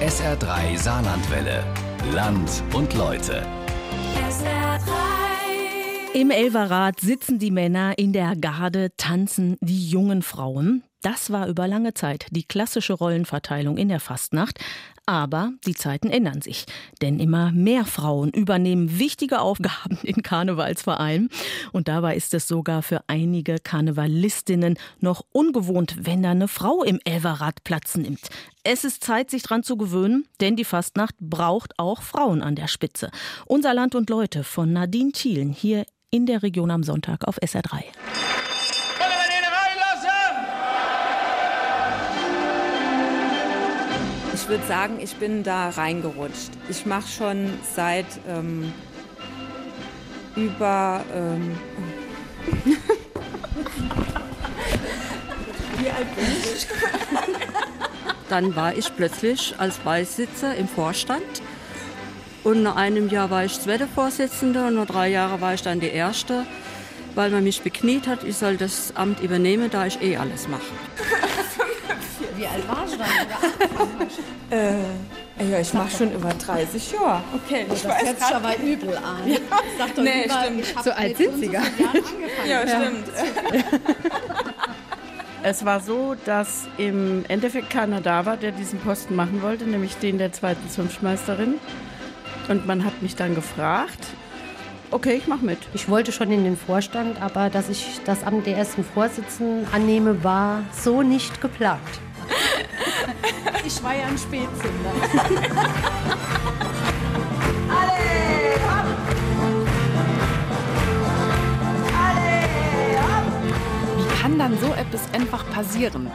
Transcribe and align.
SR3 0.00 0.76
Saarlandwelle. 0.76 1.64
Land 2.12 2.62
und 2.74 2.92
Leute. 2.94 3.46
Im 6.12 6.30
Elverrad 6.30 7.00
sitzen 7.00 7.38
die 7.38 7.52
Männer 7.52 7.96
in 7.96 8.12
der 8.12 8.34
Garde, 8.36 8.90
tanzen 8.96 9.56
die 9.60 9.88
jungen 9.88 10.22
Frauen. 10.22 10.82
Das 11.00 11.30
war 11.30 11.46
über 11.46 11.68
lange 11.68 11.94
Zeit 11.94 12.26
die 12.30 12.44
klassische 12.44 12.92
Rollenverteilung 12.92 13.78
in 13.78 13.88
der 13.88 14.00
Fastnacht. 14.00 14.58
Aber 15.06 15.52
die 15.66 15.74
Zeiten 15.74 16.08
ändern 16.08 16.40
sich, 16.40 16.64
denn 17.02 17.20
immer 17.20 17.52
mehr 17.52 17.84
Frauen 17.84 18.30
übernehmen 18.30 18.98
wichtige 18.98 19.40
Aufgaben 19.40 19.98
in 20.02 20.22
Karnevalsvereinen. 20.22 21.28
Und 21.72 21.88
dabei 21.88 22.16
ist 22.16 22.32
es 22.32 22.48
sogar 22.48 22.82
für 22.82 23.02
einige 23.06 23.58
Karnevalistinnen 23.58 24.78
noch 25.00 25.24
ungewohnt, 25.30 25.96
wenn 26.00 26.22
da 26.22 26.30
eine 26.30 26.48
Frau 26.48 26.82
im 26.82 27.00
Elverrad 27.04 27.64
Platz 27.64 27.96
nimmt. 27.96 28.28
Es 28.62 28.84
ist 28.84 29.04
Zeit, 29.04 29.30
sich 29.30 29.42
dran 29.42 29.62
zu 29.62 29.76
gewöhnen, 29.76 30.26
denn 30.40 30.56
die 30.56 30.64
Fastnacht 30.64 31.16
braucht 31.20 31.78
auch 31.78 32.00
Frauen 32.00 32.40
an 32.40 32.54
der 32.54 32.68
Spitze. 32.68 33.10
Unser 33.44 33.74
Land 33.74 33.94
und 33.94 34.08
Leute 34.08 34.42
von 34.42 34.72
Nadine 34.72 35.12
Thielen 35.12 35.52
hier 35.52 35.84
in 36.10 36.24
der 36.24 36.42
Region 36.42 36.70
am 36.70 36.82
Sonntag 36.82 37.28
auf 37.28 37.38
SR3. 37.42 37.82
Ich 44.44 44.50
würde 44.50 44.66
sagen, 44.66 45.00
ich 45.00 45.16
bin 45.16 45.42
da 45.42 45.70
reingerutscht. 45.70 46.50
Ich 46.68 46.84
mache 46.84 47.08
schon 47.08 47.48
seit 47.74 48.04
ähm, 48.28 48.74
über. 50.36 51.02
Ähm, 51.14 51.58
Wie 55.78 55.88
alt 55.88 56.14
bin 56.14 56.26
ich? 56.54 56.66
Dann 58.28 58.54
war 58.54 58.74
ich 58.76 58.94
plötzlich 58.94 59.54
als 59.56 59.78
Beisitzer 59.78 60.54
im 60.54 60.68
Vorstand. 60.68 61.22
Und 62.42 62.62
nach 62.62 62.76
einem 62.76 63.08
Jahr 63.08 63.30
war 63.30 63.46
ich 63.46 63.58
zweite 63.58 63.86
Vorsitzende 63.86 64.66
und 64.66 64.74
nach 64.74 64.84
drei 64.84 65.08
Jahren 65.08 65.40
war 65.40 65.54
ich 65.54 65.62
dann 65.62 65.80
die 65.80 65.88
erste, 65.88 66.44
weil 67.14 67.30
man 67.30 67.44
mich 67.44 67.62
bekniet 67.62 68.06
hat, 68.06 68.22
ich 68.24 68.36
soll 68.36 68.58
das 68.58 68.94
Amt 68.94 69.20
übernehmen, 69.20 69.70
da 69.70 69.86
ich 69.86 70.02
eh 70.02 70.18
alles 70.18 70.48
mache. 70.48 70.64
Wie 72.36 72.46
alt 72.46 72.68
warst 72.68 72.94
du 72.94 72.98
dann? 72.98 74.08
äh, 75.38 75.50
ja, 75.50 75.60
ich 75.60 75.72
mache 75.74 75.90
schon 75.96 76.12
über 76.12 76.30
30 76.30 76.92
Jahre. 76.92 77.22
Okay, 77.34 77.66
das 77.68 77.78
Ich 77.82 77.88
weiß 77.88 78.04
hört 78.06 78.18
sich 78.20 78.34
aber 78.34 78.56
übel 78.58 78.96
an. 78.96 79.30
Ja. 79.30 79.38
Sag 79.78 79.94
doch 79.94 80.02
Nee, 80.02 80.22
lieber, 80.22 80.42
stimmt. 80.42 80.60
ich 80.60 80.82
So 80.84 80.90
alt 80.92 81.16
sind 81.16 81.38
Sie 81.38 81.48
gar. 81.48 81.64
Ja, 82.48 82.60
stimmt. 82.66 83.08
Es 85.46 85.62
war 85.62 85.80
so, 85.80 86.16
dass 86.24 86.66
im 86.78 87.22
Endeffekt 87.28 87.68
keiner 87.68 88.00
da 88.00 88.24
war, 88.24 88.38
der 88.38 88.50
diesen 88.50 88.78
Posten 88.78 89.14
machen 89.14 89.42
wollte, 89.42 89.66
nämlich 89.66 89.94
den 89.98 90.16
der 90.16 90.32
zweiten 90.32 90.70
Zunftmeisterin. 90.70 91.56
Und 92.48 92.66
man 92.66 92.82
hat 92.82 93.02
mich 93.02 93.14
dann 93.14 93.34
gefragt, 93.34 94.06
okay, 94.90 95.16
ich 95.16 95.26
mache 95.26 95.44
mit. 95.44 95.58
Ich 95.74 95.90
wollte 95.90 96.12
schon 96.12 96.30
in 96.30 96.44
den 96.44 96.56
Vorstand, 96.56 97.20
aber 97.20 97.50
dass 97.50 97.68
ich 97.68 98.00
das 98.06 98.24
Amt 98.24 98.46
der 98.46 98.56
ersten 98.56 98.84
Vorsitzenden 98.84 99.66
annehme, 99.74 100.24
war 100.24 100.62
so 100.72 101.02
nicht 101.02 101.42
geplant. 101.42 101.80
Ich 103.62 103.82
war 103.82 103.94
ja 103.94 104.06
ein 104.06 104.18
Spätzünder. 104.18 104.92
Wie 113.96 114.22
kann 114.22 114.38
dann 114.38 114.58
so 114.58 114.72
etwas 114.74 115.02
einfach 115.12 115.48
passieren, 115.50 116.10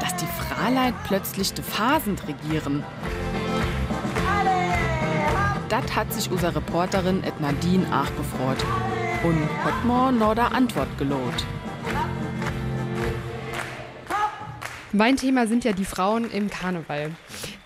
dass 0.00 0.14
die 0.16 0.26
Fraleit 0.26 0.94
plötzlich 1.06 1.52
de 1.54 1.64
Phasen 1.64 2.16
regieren? 2.26 2.84
Das 5.68 5.96
hat 5.96 6.12
sich 6.12 6.30
unsere 6.30 6.56
Reporterin 6.56 7.24
et 7.24 7.40
Nadine 7.40 7.86
auch 7.88 8.14
gefreut 8.16 8.64
und 9.24 9.48
hat 9.64 9.84
mir 9.84 10.12
noch 10.12 10.36
Antwort 10.52 10.96
gelohnt. 10.98 11.44
Mein 14.94 15.16
Thema 15.16 15.48
sind 15.48 15.64
ja 15.64 15.72
die 15.72 15.84
Frauen 15.84 16.30
im 16.30 16.48
Karneval. 16.48 17.10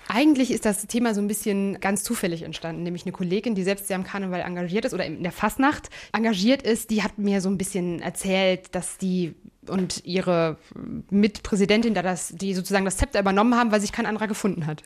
Eigentlich 0.08 0.50
ist 0.50 0.64
das 0.64 0.86
Thema 0.86 1.12
so 1.12 1.20
ein 1.20 1.28
bisschen 1.28 1.78
ganz 1.78 2.02
zufällig 2.02 2.40
entstanden, 2.42 2.84
nämlich 2.84 3.04
eine 3.04 3.12
Kollegin, 3.12 3.54
die 3.54 3.64
selbst 3.64 3.86
sehr 3.86 3.96
am 3.96 4.04
Karneval 4.04 4.40
engagiert 4.40 4.86
ist 4.86 4.94
oder 4.94 5.04
in 5.04 5.22
der 5.22 5.30
Fastnacht 5.30 5.90
engagiert 6.14 6.62
ist, 6.62 6.88
die 6.88 7.02
hat 7.02 7.18
mir 7.18 7.42
so 7.42 7.50
ein 7.50 7.58
bisschen 7.58 8.00
erzählt, 8.00 8.74
dass 8.74 8.96
die 8.96 9.34
und 9.68 10.06
ihre 10.06 10.56
Mitpräsidentin 11.10 11.92
da 11.92 12.00
das, 12.00 12.32
die 12.34 12.54
sozusagen 12.54 12.86
das 12.86 12.96
Zepter 12.96 13.20
übernommen 13.20 13.56
haben, 13.56 13.72
weil 13.72 13.82
sich 13.82 13.92
kein 13.92 14.06
anderer 14.06 14.26
gefunden 14.26 14.64
hat. 14.64 14.82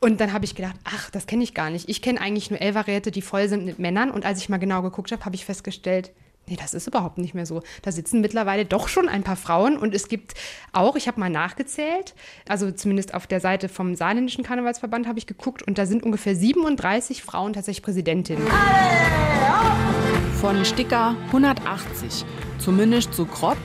Und 0.00 0.18
dann 0.18 0.32
habe 0.32 0.46
ich 0.46 0.54
gedacht, 0.54 0.76
ach, 0.84 1.10
das 1.10 1.26
kenne 1.26 1.44
ich 1.44 1.52
gar 1.52 1.68
nicht. 1.68 1.90
Ich 1.90 2.00
kenne 2.00 2.22
eigentlich 2.22 2.50
nur 2.50 2.62
Elverräte, 2.62 3.10
die 3.10 3.20
voll 3.20 3.50
sind 3.50 3.66
mit 3.66 3.78
Männern. 3.78 4.10
Und 4.10 4.24
als 4.24 4.38
ich 4.38 4.48
mal 4.48 4.56
genau 4.56 4.80
geguckt 4.80 5.12
habe, 5.12 5.26
habe 5.26 5.34
ich 5.34 5.44
festgestellt, 5.44 6.12
Nee, 6.46 6.56
das 6.56 6.74
ist 6.74 6.88
überhaupt 6.88 7.18
nicht 7.18 7.34
mehr 7.34 7.46
so. 7.46 7.62
Da 7.82 7.92
sitzen 7.92 8.20
mittlerweile 8.20 8.64
doch 8.64 8.88
schon 8.88 9.08
ein 9.08 9.22
paar 9.22 9.36
Frauen 9.36 9.76
und 9.78 9.94
es 9.94 10.08
gibt 10.08 10.34
auch, 10.72 10.96
ich 10.96 11.06
habe 11.06 11.20
mal 11.20 11.30
nachgezählt, 11.30 12.14
also 12.48 12.72
zumindest 12.72 13.14
auf 13.14 13.28
der 13.28 13.38
Seite 13.40 13.68
vom 13.68 13.94
Saarländischen 13.94 14.42
Karnevalsverband 14.42 15.06
habe 15.06 15.18
ich 15.18 15.26
geguckt 15.26 15.62
und 15.62 15.78
da 15.78 15.86
sind 15.86 16.02
ungefähr 16.02 16.34
37 16.34 17.22
Frauen 17.22 17.52
tatsächlich 17.52 17.84
Präsidentinnen. 17.84 18.46
Von 20.40 20.64
Sticker 20.64 21.14
180, 21.26 22.24
zumindest 22.58 23.14
so 23.14 23.24
grob, 23.24 23.56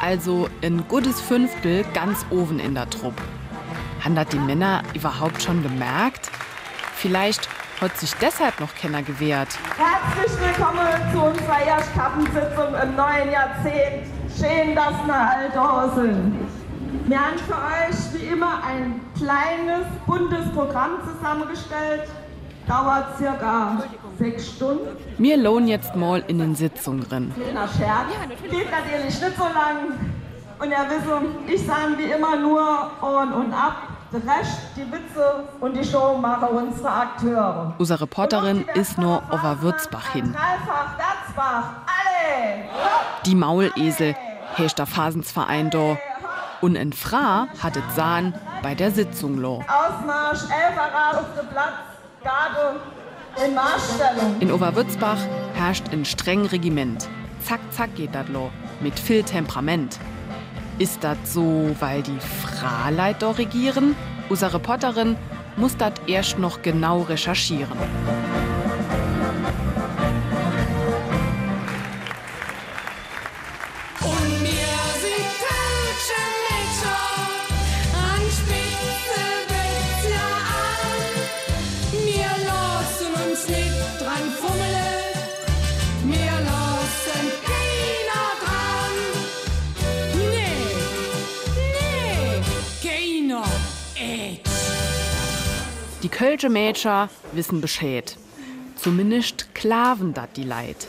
also 0.00 0.48
ein 0.62 0.88
gutes 0.88 1.20
Fünftel 1.20 1.84
ganz 1.92 2.24
oben 2.30 2.58
in 2.58 2.74
der 2.74 2.88
Truppe. 2.88 3.22
Haben 4.00 4.14
das 4.14 4.28
die 4.28 4.38
Männer 4.38 4.82
überhaupt 4.94 5.42
schon 5.42 5.62
gemerkt? 5.62 6.30
Vielleicht 6.94 7.48
hat 7.80 7.96
sich 7.98 8.14
deshalb 8.14 8.60
noch 8.60 8.74
keiner 8.74 9.02
gewehrt. 9.02 9.48
Herzlich 9.76 10.40
willkommen 10.40 10.86
zu 11.12 11.22
unserer 11.22 11.66
Erstkappensitzung 11.66 12.74
im 12.82 12.96
neuen 12.96 13.30
Jahrzehnt. 13.32 14.06
Schön, 14.36 14.74
dass 14.74 14.94
wir 15.06 15.14
all 15.14 15.50
da 15.52 15.92
sind. 15.94 16.34
Wir 17.06 17.20
haben 17.20 17.38
für 17.38 17.54
euch 17.54 18.14
wie 18.14 18.26
immer 18.32 18.62
ein 18.64 19.00
kleines, 19.16 19.86
buntes 20.06 20.50
Programm 20.54 20.92
zusammengestellt. 21.04 22.08
Dauert 22.66 23.18
circa 23.18 23.82
sechs 24.18 24.48
Stunden. 24.48 24.96
Mir 25.18 25.36
lohnen 25.36 25.68
jetzt 25.68 25.94
mal 25.94 26.24
in 26.28 26.38
den 26.38 26.54
Sitzungen 26.54 27.06
drin. 27.06 27.32
Kleiner 27.34 27.68
Scherz. 27.68 28.06
Geht 28.50 28.70
natürlich 28.70 29.20
nicht 29.20 29.36
so 29.36 29.44
lang. 29.44 29.98
Und 30.58 30.70
ihr 30.70 30.86
wisst, 30.88 31.54
ich 31.54 31.66
sage 31.66 31.98
wie 31.98 32.10
immer 32.10 32.36
nur 32.36 32.90
on 33.02 33.32
und 33.32 33.52
ab. 33.52 33.93
Der 34.14 34.22
Rest, 34.32 34.60
die 34.76 34.86
Witze 34.92 35.42
und 35.58 35.74
die 35.76 35.84
Show 35.84 36.16
machen 36.16 36.46
unsere 36.50 36.88
Akteure. 36.88 37.74
Unsere 37.78 38.02
Reporterin 38.02 38.64
ist 38.74 38.96
nur 38.96 39.20
Datzbach, 40.96 41.64
alle! 41.84 42.62
Die 43.26 43.34
Maulesel, 43.34 44.14
herrscht 44.54 44.78
der 44.78 44.86
Phasensverein 44.86 45.70
da. 45.70 45.98
Und 46.60 46.76
in 46.76 46.92
Fra 46.92 47.48
hat 47.60 47.76
es 47.76 47.82
Sahn 47.96 48.34
bei 48.62 48.76
der 48.76 48.92
Sitzung 48.92 49.36
lo. 49.36 49.64
Ausmarsch, 49.66 50.42
Elferrad 50.44 51.16
auf 51.16 51.34
dem 51.36 51.48
Platz, 51.48 51.74
Garde 52.22 52.76
in 53.44 53.52
Marschstellung. 53.52 54.36
In 54.38 54.52
Oberwürzbach 54.52 55.18
herrscht 55.54 55.88
ein 55.90 56.04
streng 56.04 56.46
Regiment. 56.46 57.08
Zack, 57.42 57.58
zack 57.72 57.96
geht 57.96 58.14
das 58.14 58.28
lo. 58.28 58.52
Mit 58.80 58.96
viel 58.96 59.24
Temperament. 59.24 59.98
Ist 60.78 61.04
das 61.04 61.16
so, 61.24 61.70
weil 61.78 62.02
die 62.02 62.18
Fraleit 62.18 63.22
da 63.22 63.30
regieren? 63.30 63.94
Unsere 64.28 64.54
Reporterin 64.54 65.16
muss 65.56 65.76
das 65.76 65.92
erst 66.08 66.38
noch 66.40 66.62
genau 66.62 67.02
recherchieren. 67.02 67.78
Kölsche 96.14 96.48
Mädchen 96.48 97.08
wissen 97.32 97.60
Bescheid. 97.60 98.16
Zumindest 98.76 99.52
klaven 99.52 100.14
dat 100.14 100.36
die 100.36 100.44
Leid. 100.44 100.86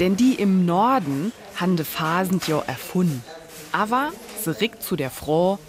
Denn 0.00 0.16
die 0.16 0.34
im 0.34 0.66
Norden 0.66 1.32
han 1.60 1.76
de 1.76 1.84
Phasend 1.86 2.48
jo 2.48 2.60
erfunden. 2.66 3.22
Aber 3.70 4.10
se 4.42 4.60
rickt 4.60 4.82
zu 4.82 4.96
der 4.96 5.10
Frau, 5.10 5.60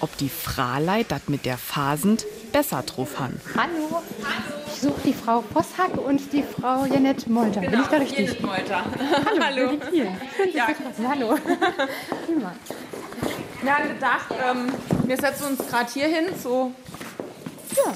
ob 0.00 0.14
die 0.18 0.28
Fraleit 0.28 1.10
dat 1.10 1.30
mit 1.30 1.46
der 1.46 1.56
Phasend 1.56 2.26
besser 2.52 2.82
drauf 2.82 3.18
han. 3.18 3.40
Hallo, 3.56 4.02
ich 4.66 4.80
suche 4.82 5.00
die 5.06 5.14
Frau 5.14 5.42
Vosshack 5.52 5.96
und 5.96 6.30
die 6.30 6.42
Frau 6.42 6.84
Janette 6.84 7.30
Molter. 7.30 7.60
Bin 7.60 7.80
ich 7.80 7.86
da 7.86 7.96
richtig? 7.96 8.28
Judith 8.28 8.42
Molter. 8.42 8.84
Hallo. 9.40 9.68
Hallo. 9.70 9.76
Thiel. 9.90 10.08
Schön, 10.36 10.50
Sie 10.52 10.56
Ja. 10.58 10.66
zu. 10.66 11.08
Hallo. 11.08 11.28
Prima. 12.26 12.52
Wir 13.62 13.74
haben 13.74 13.88
gedacht, 13.88 14.26
ähm, 14.50 14.66
wir 15.06 15.16
setzen 15.16 15.44
uns 15.48 15.66
gerade 15.66 15.90
hier 15.92 16.06
hin, 16.08 16.26
so 16.42 16.72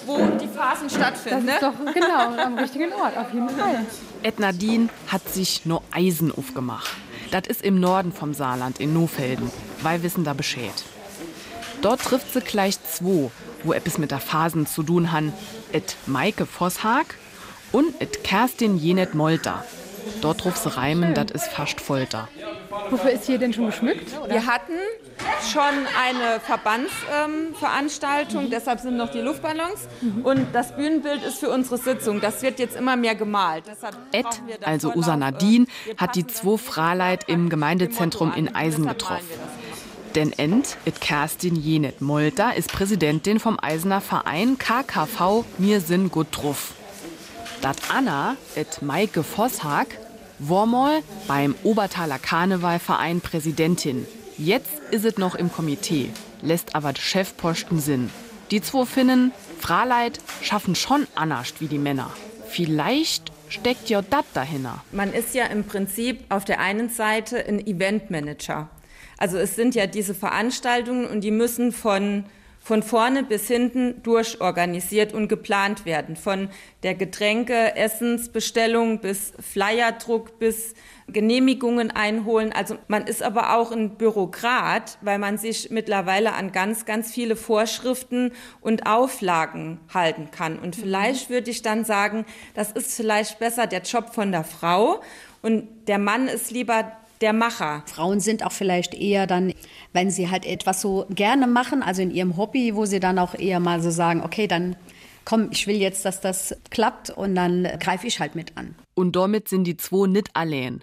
wo 0.06 0.18
die 0.40 0.48
Phasen 0.48 0.90
stattfinden. 0.90 1.46
Das 1.46 1.56
ist 1.56 1.62
ne? 1.62 1.72
doch 1.86 1.94
genau 1.94 2.42
am 2.42 2.58
richtigen 2.58 2.92
Ort, 2.92 3.16
auf 3.16 3.32
jeden 3.32 3.48
Fall. 3.48 3.86
Edna 4.22 4.52
Dien 4.52 4.90
hat 5.08 5.28
sich 5.28 5.66
no 5.66 5.82
Eisen 5.90 6.32
aufgemacht. 6.32 6.90
Das 7.30 7.46
ist 7.46 7.62
im 7.62 7.80
Norden 7.80 8.12
vom 8.12 8.34
Saarland, 8.34 8.80
in 8.80 8.92
Nofelden. 8.92 9.50
Weil 9.82 10.02
wissen 10.02 10.24
da 10.24 10.34
Bescheid. 10.34 10.84
Dort 11.80 12.02
trifft 12.02 12.32
sie 12.32 12.40
gleich 12.40 12.82
zwei, 12.84 13.30
wo 13.64 13.72
etwas 13.72 13.98
mit 13.98 14.10
der 14.10 14.20
Phasen 14.20 14.66
zu 14.66 14.82
tun 14.82 15.12
han. 15.12 15.32
Et 15.72 15.96
Maike 16.06 16.46
Vosshag 16.46 17.14
und 17.72 18.00
et 18.00 18.22
Kerstin 18.22 18.76
Jenet 18.76 19.14
Molter. 19.14 19.64
Dort 20.20 20.44
ruft 20.44 20.62
sie 20.62 20.76
reimen, 20.76 21.14
das 21.14 21.30
ist 21.30 21.48
fast 21.48 21.80
Folter. 21.80 22.28
Wofür 22.90 23.10
ist 23.10 23.26
hier 23.26 23.38
denn 23.38 23.52
schon 23.52 23.66
geschmückt? 23.66 24.12
Wir 24.28 24.46
hatten 24.46 24.72
schon 25.52 25.86
eine 26.00 26.40
Verbandsveranstaltung, 26.40 28.48
deshalb 28.50 28.80
sind 28.80 28.96
noch 28.96 29.10
die 29.10 29.20
Luftballons. 29.20 29.86
Und 30.22 30.46
das 30.52 30.74
Bühnenbild 30.76 31.22
ist 31.22 31.38
für 31.38 31.50
unsere 31.50 31.76
Sitzung. 31.78 32.20
Das 32.20 32.42
wird 32.42 32.58
jetzt 32.58 32.76
immer 32.76 32.96
mehr 32.96 33.14
gemalt. 33.14 33.64
Ed, 34.12 34.26
also 34.62 34.88
Vorlauf, 34.88 35.04
Usa 35.04 35.14
äh, 35.14 35.18
Nadine, 35.18 35.66
hat 35.96 36.16
die 36.16 36.26
zwei 36.26 36.58
Fraleit 36.58 37.28
im 37.28 37.48
Gemeindezentrum 37.48 38.34
in 38.34 38.54
Eisen 38.54 38.86
getroffen. 38.86 39.24
Denn 40.14 40.30
End, 40.32 40.76
it 40.84 41.00
Kerstin 41.00 41.56
Jenet 41.56 42.02
Molter, 42.02 42.54
ist 42.54 42.70
Präsidentin 42.70 43.40
vom 43.40 43.58
Eisener 43.60 44.02
Verein 44.02 44.58
KKV 44.58 45.44
Mir 45.56 45.80
Sinn 45.80 46.10
gut 46.10 46.26
drauf. 46.32 46.74
Dat 47.62 47.78
Anna, 47.88 48.36
et 48.54 48.82
Maike 48.82 49.22
Vosshag, 49.22 49.86
war 50.38 50.66
mal 50.66 51.02
beim 51.28 51.54
Obertaler 51.62 52.18
Karnevalverein 52.18 53.20
Präsidentin. 53.20 54.06
Jetzt 54.44 54.82
is 54.90 55.04
it 55.04 55.18
noch 55.18 55.36
im 55.36 55.52
Komitee, 55.52 56.10
lässt 56.40 56.74
aber 56.74 56.94
Chefposten 56.96 57.78
Sinn. 57.78 58.10
Die 58.50 58.60
zwei 58.60 58.84
Finnen, 58.84 59.30
Fraleit, 59.60 60.18
schaffen 60.42 60.74
schon 60.74 61.06
anders 61.14 61.54
wie 61.60 61.68
die 61.68 61.78
Männer. 61.78 62.10
Vielleicht 62.48 63.30
steckt 63.48 63.88
ja 63.88 64.02
dat 64.02 64.24
dahinter. 64.34 64.82
Man 64.90 65.12
ist 65.12 65.36
ja 65.36 65.44
im 65.44 65.62
Prinzip 65.62 66.24
auf 66.28 66.44
der 66.44 66.58
einen 66.58 66.88
Seite 66.88 67.46
ein 67.46 67.64
Eventmanager. 67.64 68.68
Also 69.16 69.38
es 69.38 69.54
sind 69.54 69.76
ja 69.76 69.86
diese 69.86 70.12
Veranstaltungen 70.12 71.06
und 71.06 71.20
die 71.20 71.30
müssen 71.30 71.70
von, 71.70 72.24
von 72.62 72.82
vorne 72.82 73.24
bis 73.24 73.48
hinten 73.48 74.02
durchorganisiert 74.02 75.12
und 75.12 75.28
geplant 75.28 75.84
werden. 75.84 76.14
Von 76.14 76.48
der 76.84 76.94
Getränke, 76.94 77.74
Essensbestellung 77.74 79.00
bis 79.00 79.32
Flyerdruck 79.40 80.38
bis 80.38 80.74
Genehmigungen 81.08 81.90
einholen. 81.90 82.52
Also 82.52 82.78
man 82.86 83.06
ist 83.06 83.22
aber 83.22 83.56
auch 83.56 83.72
ein 83.72 83.96
Bürokrat, 83.96 84.98
weil 85.00 85.18
man 85.18 85.38
sich 85.38 85.70
mittlerweile 85.70 86.34
an 86.34 86.52
ganz, 86.52 86.84
ganz 86.84 87.12
viele 87.12 87.34
Vorschriften 87.34 88.32
und 88.60 88.86
Auflagen 88.86 89.80
halten 89.92 90.30
kann. 90.30 90.58
Und 90.58 90.76
vielleicht 90.76 91.30
würde 91.30 91.50
ich 91.50 91.62
dann 91.62 91.84
sagen, 91.84 92.24
das 92.54 92.70
ist 92.70 92.94
vielleicht 92.94 93.40
besser 93.40 93.66
der 93.66 93.82
Job 93.82 94.14
von 94.14 94.30
der 94.30 94.44
Frau 94.44 95.02
und 95.42 95.68
der 95.88 95.98
Mann 95.98 96.28
ist 96.28 96.52
lieber 96.52 96.92
der 97.22 97.32
Macher. 97.32 97.82
Frauen 97.86 98.20
sind 98.20 98.44
auch 98.44 98.52
vielleicht 98.52 98.94
eher 98.94 99.26
dann, 99.26 99.54
wenn 99.92 100.10
sie 100.10 100.30
halt 100.30 100.46
etwas 100.46 100.80
so 100.80 101.06
gerne 101.10 101.46
machen, 101.46 101.82
also 101.82 102.02
in 102.02 102.10
ihrem 102.10 102.36
Hobby, 102.36 102.74
wo 102.74 102.86
sie 102.86 103.00
dann 103.00 103.18
auch 103.18 103.34
eher 103.34 103.60
mal 103.60 103.82
so 103.82 103.90
sagen, 103.90 104.22
okay, 104.22 104.46
dann 104.46 104.76
komm, 105.24 105.50
ich 105.52 105.66
will 105.66 105.76
jetzt, 105.76 106.04
dass 106.04 106.20
das 106.20 106.56
klappt 106.70 107.10
und 107.10 107.34
dann 107.34 107.64
greife 107.78 108.06
ich 108.06 108.20
halt 108.20 108.34
mit 108.34 108.56
an. 108.56 108.74
Und 108.94 109.16
damit 109.16 109.48
sind 109.48 109.64
die 109.64 109.76
zwei 109.76 110.06
nit 110.06 110.30
allein. 110.34 110.82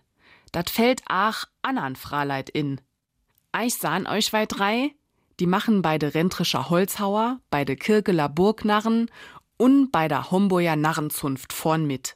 Dat 0.52 0.70
fällt 0.70 1.02
ach 1.08 1.46
anan 1.62 1.96
Fraleit 1.96 2.50
in. 2.50 2.82
Ich 3.64 3.76
sahen 3.76 4.08
euch 4.08 4.34
weit 4.34 4.58
drei, 4.58 4.92
die 5.40 5.48
machen 5.48 5.82
bei 5.82 5.98
de 5.98 6.10
Rentrischer 6.10 6.70
Holzhauer, 6.70 7.40
bei 7.50 7.66
de 7.66 7.76
Kirkeler 7.76 8.30
Burgnarren 8.30 9.10
und 9.58 9.92
bei 9.92 10.08
der 10.08 10.32
Homburger 10.32 10.76
Narrenzunft 10.76 11.54
vorn 11.54 11.86
mit. 11.86 12.16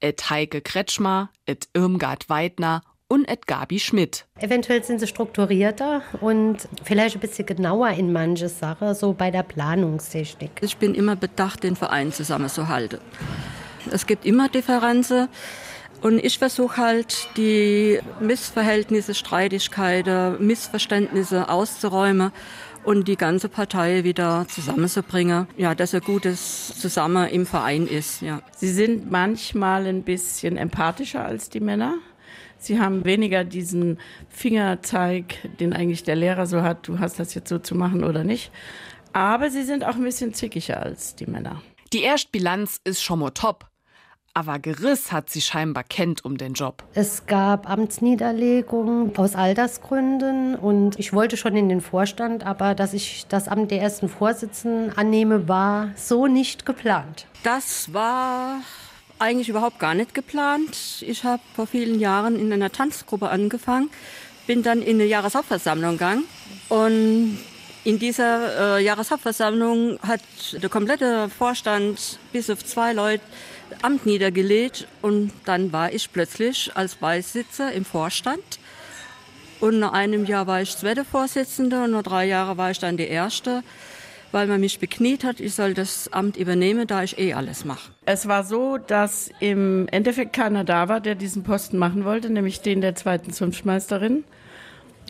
Et 0.00 0.30
Heike 0.30 0.62
Kretschmer, 0.62 1.30
et 1.46 1.68
Irmgard 1.74 2.28
Weidner 2.28 2.82
und 3.10 3.28
et 3.28 3.46
Gabi 3.48 3.80
Schmidt. 3.80 4.24
Eventuell 4.38 4.84
sind 4.84 5.00
sie 5.00 5.08
strukturierter 5.08 6.02
und 6.20 6.68
vielleicht 6.84 7.16
ein 7.16 7.20
bisschen 7.20 7.44
genauer 7.44 7.90
in 7.90 8.12
manche 8.12 8.48
Sachen, 8.48 8.94
so 8.94 9.12
bei 9.12 9.32
der 9.32 9.42
Planungstechnik. 9.42 10.52
Ich 10.60 10.76
bin 10.76 10.94
immer 10.94 11.16
bedacht, 11.16 11.64
den 11.64 11.74
Verein 11.74 12.12
zusammenzuhalten. 12.12 13.00
Es 13.90 14.06
gibt 14.06 14.24
immer 14.24 14.48
Differenzen. 14.48 15.28
Und 16.02 16.24
ich 16.24 16.38
versuche 16.38 16.78
halt, 16.78 17.28
die 17.36 17.98
Missverhältnisse, 18.20 19.14
Streitigkeiten, 19.14 20.46
Missverständnisse 20.46 21.50
auszuräumen 21.50 22.32
und 22.84 23.06
die 23.08 23.16
ganze 23.16 23.50
Partei 23.50 24.04
wieder 24.04 24.46
zusammenzubringen. 24.48 25.46
Ja, 25.58 25.74
dass 25.74 25.94
ein 25.94 26.00
gutes 26.00 26.78
Zusammen 26.78 27.28
im 27.28 27.44
Verein 27.44 27.86
ist. 27.86 28.22
Ja. 28.22 28.40
Sie 28.56 28.70
sind 28.70 29.10
manchmal 29.10 29.86
ein 29.86 30.02
bisschen 30.02 30.56
empathischer 30.56 31.24
als 31.24 31.50
die 31.50 31.60
Männer. 31.60 31.98
Sie 32.60 32.78
haben 32.78 33.04
weniger 33.06 33.42
diesen 33.42 33.98
Fingerzeig, 34.28 35.34
den 35.58 35.72
eigentlich 35.72 36.04
der 36.04 36.14
Lehrer 36.14 36.46
so 36.46 36.62
hat, 36.62 36.86
du 36.86 36.98
hast 36.98 37.18
das 37.18 37.34
jetzt 37.34 37.48
so 37.48 37.58
zu 37.58 37.74
machen 37.74 38.04
oder 38.04 38.22
nicht. 38.22 38.52
Aber 39.14 39.50
sie 39.50 39.62
sind 39.62 39.82
auch 39.82 39.96
ein 39.96 40.04
bisschen 40.04 40.34
zickiger 40.34 40.80
als 40.80 41.16
die 41.16 41.26
Männer. 41.26 41.62
Die 41.92 42.02
Erstbilanz 42.02 42.80
ist 42.84 43.02
schon 43.02 43.18
mal 43.18 43.30
top. 43.30 43.66
Aber 44.32 44.60
Geriss 44.60 45.10
hat 45.10 45.28
sie 45.28 45.40
scheinbar 45.40 45.82
kennt 45.82 46.24
um 46.24 46.36
den 46.36 46.52
Job. 46.52 46.84
Es 46.94 47.26
gab 47.26 47.68
Amtsniederlegungen 47.68 49.16
aus 49.16 49.34
Altersgründen 49.34 50.54
und 50.54 51.00
ich 51.00 51.12
wollte 51.12 51.36
schon 51.36 51.56
in 51.56 51.68
den 51.68 51.80
Vorstand, 51.80 52.46
aber 52.46 52.76
dass 52.76 52.94
ich 52.94 53.26
das 53.28 53.48
Amt 53.48 53.72
der 53.72 53.80
ersten 53.80 54.08
Vorsitzenden 54.08 54.96
annehme, 54.96 55.48
war 55.48 55.90
so 55.96 56.28
nicht 56.28 56.64
geplant. 56.64 57.26
Das 57.42 57.92
war 57.92 58.60
eigentlich 59.20 59.48
überhaupt 59.48 59.78
gar 59.78 59.94
nicht 59.94 60.14
geplant. 60.14 60.76
Ich 61.00 61.24
habe 61.24 61.42
vor 61.54 61.66
vielen 61.66 62.00
Jahren 62.00 62.38
in 62.38 62.52
einer 62.52 62.72
Tanzgruppe 62.72 63.28
angefangen, 63.28 63.90
bin 64.46 64.62
dann 64.62 64.82
in 64.82 64.96
eine 64.96 65.04
Jahreshauptversammlung 65.04 65.92
gegangen 65.92 66.24
und 66.68 67.38
in 67.84 67.98
dieser 67.98 68.76
äh, 68.76 68.84
Jahreshauptversammlung 68.84 69.98
hat 70.06 70.20
der 70.52 70.68
komplette 70.68 71.28
Vorstand 71.30 72.18
bis 72.32 72.50
auf 72.50 72.64
zwei 72.64 72.92
Leute 72.92 73.22
Amt 73.82 74.04
niedergelegt 74.04 74.88
und 75.00 75.30
dann 75.44 75.72
war 75.72 75.92
ich 75.92 76.12
plötzlich 76.12 76.72
als 76.74 76.96
Beisitzer 76.96 77.72
im 77.72 77.84
Vorstand. 77.84 78.42
Und 79.60 79.78
nach 79.78 79.92
einem 79.92 80.24
Jahr 80.24 80.46
war 80.46 80.60
ich 80.60 80.76
zweite 80.76 81.04
Vorsitzende 81.04 81.84
und 81.84 81.92
nach 81.92 82.02
drei 82.02 82.26
Jahren 82.26 82.58
war 82.58 82.70
ich 82.70 82.78
dann 82.78 82.96
die 82.96 83.06
erste, 83.06 83.62
weil 84.32 84.46
man 84.46 84.60
mich 84.60 84.78
bekniet 84.78 85.24
hat, 85.24 85.40
ich 85.40 85.54
soll 85.54 85.74
das 85.74 86.12
Amt 86.12 86.36
übernehmen, 86.36 86.86
da 86.86 87.02
ich 87.02 87.18
eh 87.18 87.34
alles 87.34 87.64
mache. 87.64 87.92
Es 88.06 88.28
war 88.28 88.44
so, 88.44 88.78
dass 88.78 89.30
im 89.40 89.88
Endeffekt 89.88 90.32
keiner 90.32 90.64
da 90.64 90.88
war, 90.88 91.00
der 91.00 91.14
diesen 91.14 91.42
Posten 91.42 91.78
machen 91.78 92.04
wollte, 92.04 92.30
nämlich 92.30 92.60
den 92.60 92.80
der 92.80 92.94
zweiten 92.94 93.32
Zunftmeisterin. 93.32 94.24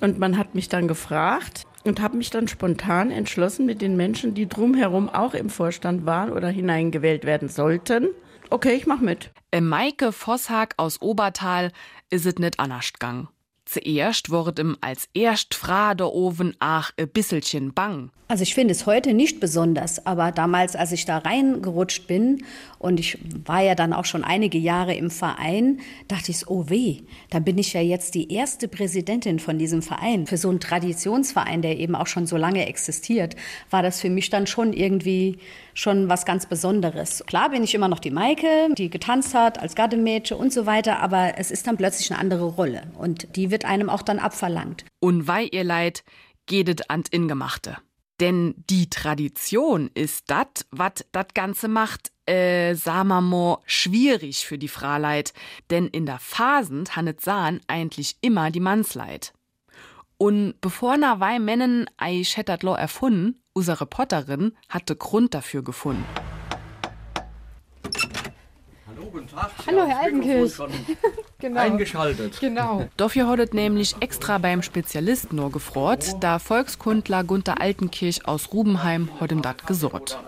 Und 0.00 0.18
man 0.18 0.38
hat 0.38 0.54
mich 0.54 0.68
dann 0.68 0.88
gefragt 0.88 1.66
und 1.84 2.00
habe 2.00 2.16
mich 2.16 2.30
dann 2.30 2.48
spontan 2.48 3.10
entschlossen 3.10 3.66
mit 3.66 3.82
den 3.82 3.96
Menschen, 3.96 4.34
die 4.34 4.48
drumherum 4.48 5.08
auch 5.08 5.34
im 5.34 5.50
Vorstand 5.50 6.06
waren 6.06 6.30
oder 6.32 6.48
hineingewählt 6.48 7.24
werden 7.24 7.48
sollten. 7.48 8.08
Okay, 8.48 8.74
ich 8.74 8.86
mach 8.86 9.00
mit. 9.00 9.30
Äh, 9.52 9.60
Maike 9.60 10.12
Vosshag 10.12 10.74
aus 10.76 11.00
Obertal 11.00 11.70
is 12.10 12.26
it 12.26 12.38
net 12.38 12.58
anders 12.58 12.92
gang. 12.98 13.28
Zuerst 13.70 14.30
wurdet 14.30 14.58
ihm 14.58 14.76
als 14.80 15.08
erst 15.14 15.54
fra 15.54 15.94
der 15.94 16.12
Oven 16.12 16.56
ach 16.58 16.90
e 16.96 17.06
bisselchen 17.06 17.72
bang. 17.72 18.10
Also 18.26 18.44
ich 18.44 18.54
finde 18.54 18.70
es 18.70 18.86
heute 18.86 19.12
nicht 19.12 19.40
besonders, 19.40 20.06
aber 20.06 20.30
damals, 20.30 20.76
als 20.76 20.92
ich 20.92 21.04
da 21.04 21.18
reingerutscht 21.18 22.06
bin 22.06 22.44
und 22.78 23.00
ich 23.00 23.18
war 23.44 23.60
ja 23.60 23.74
dann 23.74 23.92
auch 23.92 24.04
schon 24.04 24.22
einige 24.22 24.56
Jahre 24.56 24.94
im 24.94 25.10
Verein, 25.10 25.80
dachte 26.06 26.30
ich, 26.30 26.46
oh 26.46 26.66
weh, 26.68 26.98
da 27.30 27.40
bin 27.40 27.58
ich 27.58 27.72
ja 27.72 27.80
jetzt 27.80 28.14
die 28.14 28.32
erste 28.32 28.68
Präsidentin 28.68 29.40
von 29.40 29.58
diesem 29.58 29.82
Verein. 29.82 30.28
Für 30.28 30.36
so 30.36 30.48
einen 30.48 30.60
Traditionsverein, 30.60 31.60
der 31.60 31.80
eben 31.80 31.96
auch 31.96 32.06
schon 32.06 32.26
so 32.26 32.36
lange 32.36 32.68
existiert, 32.68 33.34
war 33.68 33.82
das 33.82 34.00
für 34.00 34.10
mich 34.10 34.30
dann 34.30 34.46
schon 34.46 34.74
irgendwie 34.74 35.38
schon 35.74 36.08
was 36.08 36.24
ganz 36.24 36.46
Besonderes. 36.46 37.24
Klar 37.26 37.50
bin 37.50 37.64
ich 37.64 37.74
immer 37.74 37.88
noch 37.88 37.98
die 37.98 38.12
Maike, 38.12 38.68
die 38.78 38.90
getanzt 38.90 39.34
hat 39.34 39.58
als 39.58 39.74
Gardemädchen 39.74 40.36
und 40.36 40.52
so 40.52 40.66
weiter, 40.66 41.00
aber 41.00 41.32
es 41.36 41.50
ist 41.50 41.66
dann 41.66 41.76
plötzlich 41.76 42.12
eine 42.12 42.20
andere 42.20 42.44
Rolle 42.44 42.82
und 42.96 43.34
die 43.34 43.50
wird 43.50 43.59
einem 43.64 43.90
auch 43.90 44.02
dann 44.02 44.18
abverlangt. 44.18 44.84
Und 45.00 45.26
weil 45.26 45.48
ihr 45.52 45.64
leid, 45.64 46.04
gehtet 46.46 46.90
an 46.90 47.04
Ingemachte. 47.10 47.76
Denn 48.20 48.54
die 48.68 48.90
Tradition 48.90 49.90
ist 49.94 50.30
dat, 50.30 50.66
wat 50.70 51.06
dat 51.12 51.34
Ganze 51.34 51.68
macht, 51.68 52.12
äh, 52.28 52.74
mal, 52.74 53.58
schwierig 53.64 54.46
für 54.46 54.58
die 54.58 54.68
Fraleit. 54.68 55.32
Denn 55.70 55.86
in 55.86 56.04
der 56.04 56.18
Phasen 56.18 56.84
hannet 56.94 57.22
sahen 57.22 57.60
eigentlich 57.66 58.16
immer 58.20 58.50
die 58.50 58.60
Mannsleit. 58.60 59.32
Und 60.18 60.60
bevor 60.60 60.98
na 60.98 61.18
wei 61.18 61.38
Männen 61.38 61.88
ei 61.96 62.22
schettert 62.24 62.62
lo 62.62 62.74
erfunden, 62.74 63.42
unsere 63.54 63.80
Reporterin 63.80 64.52
hatte 64.68 64.94
Grund 64.94 65.32
dafür 65.32 65.64
gefunden. 65.64 66.04
Hallo, 69.10 69.22
guten 69.22 69.28
Tag. 69.28 69.50
Hallo, 69.66 69.86
Herr 69.86 69.88
das 69.88 70.04
Altenkirch. 70.04 70.52
Genau. 71.40 71.60
Eingeschaltet. 71.60 72.38
Genau. 72.38 72.88
Dafür 72.98 73.26
hattet 73.26 73.54
nämlich 73.54 73.96
extra 74.00 74.36
beim 74.36 74.62
Spezialist 74.62 75.32
nur 75.32 75.50
gefrot, 75.50 76.16
da 76.20 76.38
Volkskundler 76.38 77.24
Gunther 77.24 77.62
Altenkirch 77.62 78.28
aus 78.28 78.52
Rubenheim 78.52 79.08
heute 79.20 79.36
dat 79.36 79.66
gesorgt. 79.66 80.18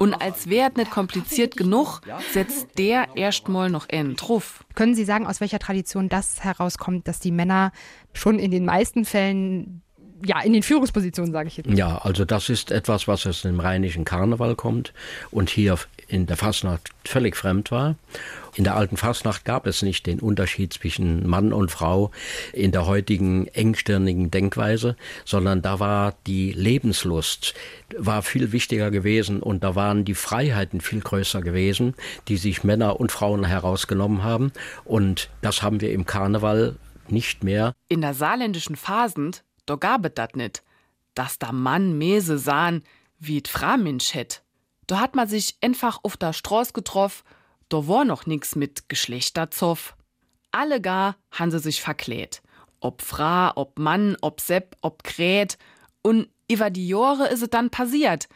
Und 0.00 0.14
als 0.14 0.48
wäre 0.48 0.72
nicht 0.74 0.90
kompliziert 0.90 1.56
genug, 1.56 2.00
setzt 2.32 2.76
der 2.76 3.06
erstmal 3.14 3.70
noch 3.70 3.88
einen 3.88 4.16
drauf. 4.16 4.64
Können 4.74 4.96
Sie 4.96 5.04
sagen, 5.04 5.28
aus 5.28 5.40
welcher 5.40 5.60
Tradition 5.60 6.08
das 6.08 6.42
herauskommt, 6.42 7.06
dass 7.06 7.20
die 7.20 7.32
Männer 7.32 7.70
schon 8.12 8.40
in 8.40 8.50
den 8.50 8.64
meisten 8.64 9.04
Fällen 9.04 9.82
ja, 10.24 10.40
in 10.40 10.52
den 10.52 10.62
Führungspositionen, 10.62 11.32
sage 11.32 11.48
ich 11.48 11.56
jetzt. 11.56 11.70
Ja, 11.70 11.98
also 11.98 12.24
das 12.24 12.48
ist 12.48 12.70
etwas, 12.70 13.08
was 13.08 13.26
aus 13.26 13.42
dem 13.42 13.60
rheinischen 13.60 14.04
Karneval 14.04 14.56
kommt 14.56 14.92
und 15.30 15.50
hier 15.50 15.78
in 16.08 16.26
der 16.26 16.36
Fastnacht 16.36 16.90
völlig 17.04 17.36
fremd 17.36 17.70
war. 17.70 17.96
In 18.54 18.64
der 18.64 18.74
alten 18.74 18.96
Fastnacht 18.96 19.44
gab 19.44 19.66
es 19.66 19.82
nicht 19.82 20.06
den 20.06 20.18
Unterschied 20.18 20.72
zwischen 20.72 21.28
Mann 21.28 21.52
und 21.52 21.70
Frau 21.70 22.10
in 22.52 22.72
der 22.72 22.86
heutigen 22.86 23.46
engstirnigen 23.48 24.30
Denkweise, 24.30 24.96
sondern 25.24 25.62
da 25.62 25.78
war 25.78 26.14
die 26.26 26.52
Lebenslust 26.52 27.54
war 27.96 28.22
viel 28.22 28.52
wichtiger 28.52 28.90
gewesen 28.90 29.40
und 29.40 29.62
da 29.64 29.74
waren 29.74 30.04
die 30.04 30.14
Freiheiten 30.14 30.80
viel 30.80 31.00
größer 31.00 31.40
gewesen, 31.40 31.94
die 32.26 32.36
sich 32.36 32.64
Männer 32.64 32.98
und 32.98 33.12
Frauen 33.12 33.44
herausgenommen 33.44 34.24
haben 34.24 34.52
und 34.84 35.30
das 35.40 35.62
haben 35.62 35.80
wir 35.80 35.92
im 35.92 36.04
Karneval 36.04 36.76
nicht 37.08 37.44
mehr. 37.44 37.74
In 37.88 38.00
der 38.00 38.14
saarländischen 38.14 38.76
Phasend 38.76 39.44
da 39.68 39.76
gabet 39.76 40.18
dat 40.18 40.36
nit, 40.36 40.62
dass 41.14 41.38
da 41.38 41.52
Mann 41.52 41.98
Mese 41.98 42.38
sahen, 42.38 42.82
wie 43.18 43.42
d 43.42 43.50
Framinsch 43.50 44.14
het. 44.14 44.42
Da 44.86 45.00
hat 45.00 45.14
man 45.14 45.28
sich 45.28 45.56
einfach 45.60 46.00
auf 46.02 46.16
der 46.16 46.32
Stroß 46.32 46.72
getroffen, 46.72 47.24
da 47.68 47.86
war 47.86 48.04
noch 48.04 48.26
nix 48.26 48.56
mit 48.56 48.88
Geschlechterzoff. 48.88 49.96
Alle 50.50 50.80
gar 50.80 51.16
han 51.30 51.50
se 51.50 51.58
sich 51.58 51.82
verkläht. 51.82 52.42
Ob 52.80 53.02
Fra, 53.02 53.52
ob 53.56 53.78
Mann, 53.78 54.16
ob 54.22 54.40
Sepp, 54.40 54.76
ob 54.80 55.04
Krät. 55.04 55.58
Und 56.00 56.28
iwwer 56.50 56.70
die 56.70 56.88
Jore 56.88 57.28
is 57.28 57.42
es 57.42 57.50
dann 57.50 57.68
passiert, 57.68 58.28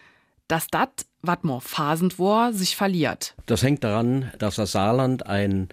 dass 0.49 0.67
dat, 0.67 1.07
wat 1.23 1.45
mo 1.45 1.61
phasend 1.61 2.19
war, 2.19 2.53
sich 2.53 2.77
verliert. 2.77 3.35
Das 3.47 3.63
hängt 3.63 3.85
daran, 3.85 4.31
dass 4.39 4.57
das 4.57 4.73
Saarland 4.73 5.27
ein 5.27 5.69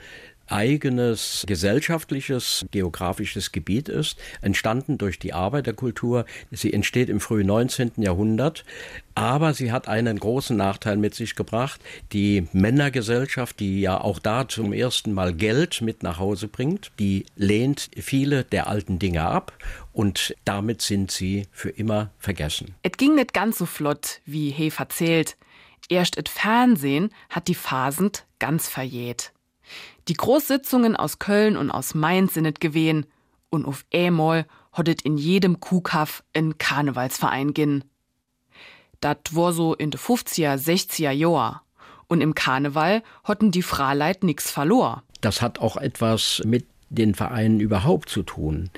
eigenes 0.51 1.43
gesellschaftliches, 1.47 2.65
geografisches 2.71 3.51
Gebiet 3.51 3.89
ist, 3.89 4.17
entstanden 4.41 4.97
durch 4.97 5.19
die 5.19 5.33
Arbeiterkultur. 5.33 6.25
Sie 6.51 6.73
entsteht 6.73 7.09
im 7.09 7.19
frühen 7.19 7.47
19. 7.47 7.93
Jahrhundert, 7.97 8.65
aber 9.15 9.53
sie 9.53 9.71
hat 9.71 9.87
einen 9.87 10.19
großen 10.19 10.55
Nachteil 10.55 10.97
mit 10.97 11.15
sich 11.15 11.35
gebracht. 11.35 11.81
Die 12.13 12.47
Männergesellschaft, 12.53 13.59
die 13.59 13.81
ja 13.81 13.99
auch 13.99 14.19
da 14.19 14.47
zum 14.47 14.73
ersten 14.73 15.13
Mal 15.13 15.33
Geld 15.33 15.81
mit 15.81 16.03
nach 16.03 16.19
Hause 16.19 16.47
bringt, 16.47 16.91
die 16.99 17.25
lehnt 17.35 17.89
viele 17.95 18.43
der 18.43 18.67
alten 18.67 18.99
Dinge 18.99 19.23
ab 19.23 19.53
und 19.93 20.35
damit 20.45 20.81
sind 20.81 21.11
sie 21.11 21.47
für 21.51 21.69
immer 21.69 22.11
vergessen. 22.19 22.75
Et 22.83 22.97
ging 22.97 23.15
nicht 23.15 23.33
ganz 23.33 23.57
so 23.57 23.65
flott, 23.65 24.21
wie 24.25 24.51
He 24.51 24.71
erzählt. 24.77 25.35
Erst 25.89 26.17
et 26.17 26.29
Fernsehen 26.29 27.09
hat 27.29 27.47
die 27.47 27.55
Phasend 27.55 28.25
ganz 28.37 28.67
verjäht. 28.67 29.33
Die 30.07 30.13
Großsitzungen 30.13 30.95
aus 30.95 31.19
Köln 31.19 31.57
und 31.57 31.71
aus 31.71 31.93
Mainz 31.93 32.33
sinnet 32.33 32.59
gewehen 32.59 33.05
und 33.49 33.65
auf 33.65 33.85
Ämol 33.91 34.45
hoddet 34.75 35.01
in 35.01 35.17
jedem 35.17 35.59
Kuhkaff 35.59 36.23
en 36.33 36.57
Karnevalsverein 36.57 37.53
gin. 37.53 37.83
Dat 39.01 39.35
war 39.35 39.53
so 39.53 39.73
in 39.73 39.91
de 39.91 39.99
50er, 39.99 40.55
60er 40.55 41.11
Joa. 41.11 41.61
Und 42.07 42.21
im 42.21 42.33
Karneval 42.33 43.03
hotten 43.27 43.51
die 43.51 43.61
Fraleit 43.61 44.23
nix 44.23 44.49
verlor. 44.49 45.03
Das 45.21 45.41
hat 45.41 45.59
auch 45.59 45.77
etwas 45.77 46.41
mit 46.45 46.65
den 46.89 47.13
Vereinen 47.13 47.59
überhaupt 47.59 48.09
zu 48.09 48.23
tun. 48.23 48.69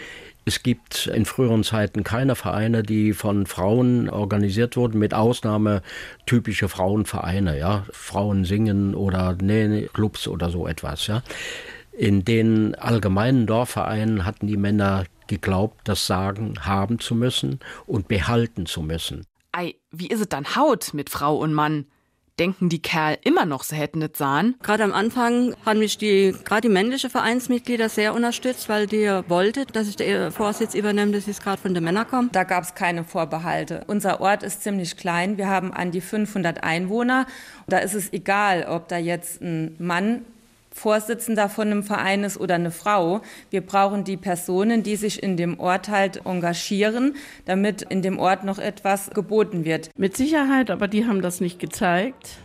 Es 0.43 0.63
gibt 0.63 1.07
in 1.07 1.25
früheren 1.25 1.63
Zeiten 1.63 2.03
keine 2.03 2.35
Vereine, 2.35 2.81
die 2.81 3.13
von 3.13 3.45
Frauen 3.45 4.09
organisiert 4.09 4.75
wurden, 4.75 4.97
mit 4.97 5.13
Ausnahme 5.13 5.83
typische 6.25 6.67
Frauenvereine, 6.67 7.59
ja, 7.59 7.85
Frauen 7.91 8.43
singen 8.43 8.95
oder 8.95 9.35
Nähclubs 9.39 10.27
oder 10.27 10.49
so 10.49 10.67
etwas, 10.67 11.07
ja. 11.07 11.21
In 11.91 12.25
den 12.25 12.73
allgemeinen 12.75 13.45
Dorfvereinen 13.45 14.25
hatten 14.25 14.47
die 14.47 14.57
Männer 14.57 15.03
geglaubt, 15.27 15.81
das 15.83 16.07
Sagen 16.07 16.55
haben 16.61 16.99
zu 16.99 17.13
müssen 17.13 17.59
und 17.85 18.07
behalten 18.07 18.65
zu 18.65 18.81
müssen. 18.81 19.25
Ei, 19.51 19.75
wie 19.91 20.07
is 20.07 20.21
es 20.21 20.29
dann 20.29 20.55
Haut 20.55 20.93
mit 20.93 21.09
Frau 21.09 21.37
und 21.37 21.53
Mann? 21.53 21.85
Denken 22.41 22.69
die 22.69 22.81
Kerl 22.81 23.19
immer 23.23 23.45
noch, 23.45 23.61
sie 23.61 23.75
hätten 23.75 24.01
es 24.01 24.17
sahen? 24.17 24.55
Gerade 24.63 24.83
am 24.83 24.93
Anfang 24.93 25.53
haben 25.63 25.77
mich 25.77 25.99
die, 25.99 26.33
gerade 26.43 26.61
die 26.61 26.73
männliche 26.73 27.07
Vereinsmitglieder 27.07 27.87
sehr 27.87 28.15
unterstützt, 28.15 28.67
weil 28.67 28.87
die 28.87 29.05
wollte, 29.27 29.67
dass 29.67 29.87
ich 29.87 29.95
den 29.95 30.31
Vorsitz 30.31 30.73
übernehme, 30.73 31.11
dass 31.11 31.27
es 31.27 31.39
gerade 31.39 31.61
von 31.61 31.75
den 31.75 31.83
Männern 31.83 32.07
kommt. 32.07 32.35
Da 32.35 32.43
gab 32.43 32.63
es 32.63 32.73
keine 32.73 33.03
Vorbehalte. 33.03 33.83
Unser 33.85 34.21
Ort 34.21 34.41
ist 34.41 34.63
ziemlich 34.63 34.97
klein. 34.97 35.37
Wir 35.37 35.49
haben 35.49 35.71
an 35.71 35.91
die 35.91 36.01
500 36.01 36.63
Einwohner. 36.63 37.27
Da 37.67 37.77
ist 37.77 37.93
es 37.93 38.11
egal, 38.11 38.65
ob 38.67 38.87
da 38.87 38.97
jetzt 38.97 39.39
ein 39.41 39.75
Mann 39.77 40.25
Vorsitzender 40.73 41.49
von 41.49 41.67
einem 41.67 41.83
Verein 41.83 42.23
ist 42.23 42.39
oder 42.39 42.55
eine 42.55 42.71
Frau. 42.71 43.21
Wir 43.49 43.61
brauchen 43.61 44.03
die 44.03 44.17
Personen, 44.17 44.83
die 44.83 44.95
sich 44.95 45.21
in 45.21 45.35
dem 45.35 45.59
Ort 45.59 45.89
halt 45.89 46.25
engagieren, 46.25 47.15
damit 47.45 47.81
in 47.81 48.01
dem 48.01 48.19
Ort 48.19 48.43
noch 48.43 48.57
etwas 48.57 49.09
geboten 49.09 49.65
wird. 49.65 49.89
Mit 49.97 50.15
Sicherheit, 50.15 50.71
aber 50.71 50.87
die 50.87 51.05
haben 51.05 51.21
das 51.21 51.41
nicht 51.41 51.59
gezeigt, 51.59 52.37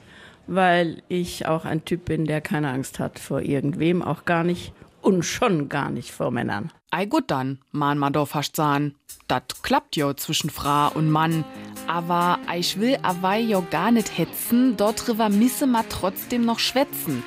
weil 0.47 1.03
ich 1.09 1.47
auch 1.47 1.65
ein 1.65 1.85
Typ 1.85 2.07
bin, 2.07 2.25
der 2.25 2.41
keine 2.41 2.71
Angst 2.71 2.99
hat 2.99 3.19
vor 3.19 3.41
irgendwem, 3.41 4.03
auch 4.03 4.25
gar 4.25 4.43
nicht 4.43 4.73
und 5.03 5.23
schon 5.23 5.69
gar 5.69 5.91
nicht 5.91 6.11
vor 6.11 6.33
Männern. 6.33 6.73
Ei 6.91 7.07
gut 7.07 7.31
dann, 7.31 7.61
man 7.71 7.97
man 7.97 8.13
doch 8.13 8.29
fast 8.29 8.57
sagen. 8.57 8.95
Dat 9.29 9.63
klappt 9.63 9.97
jo 9.97 10.15
zwischen 10.15 10.51
Frau 10.51 10.91
und 10.95 11.11
Mann. 11.11 11.45
Aber 11.87 12.41
ich 12.57 12.81
will 12.81 12.99
awei 13.03 13.41
jo 13.41 13.65
gar 13.71 13.93
nicht 13.93 14.19
hetzen, 14.19 14.77
dort 14.77 15.07
drüber 15.07 15.29
misse 15.29 15.67
ma 15.69 15.85
trotzdem 15.89 16.45
noch 16.45 16.59
schwätzen 16.59 17.23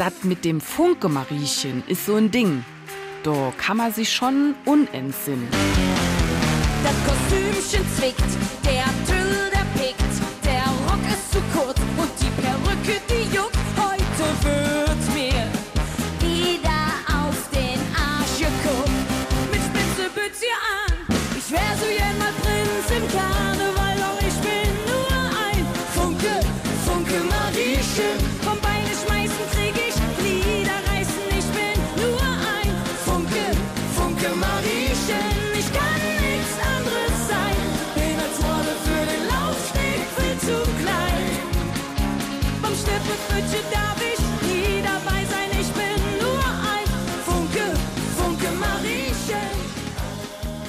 dat 0.00 0.24
mit 0.24 0.46
dem 0.46 0.62
Funkemariechen 0.62 1.82
ist 1.86 2.06
so 2.06 2.14
ein 2.16 2.30
Ding. 2.30 2.64
Da 3.22 3.52
kann 3.58 3.76
man 3.76 3.92
sich 3.92 4.10
schon 4.10 4.54
unentsinnen. 4.64 5.46
Das 6.82 6.94
Kostümchen 7.06 7.84
zwickt, 7.98 8.30
der 8.64 8.99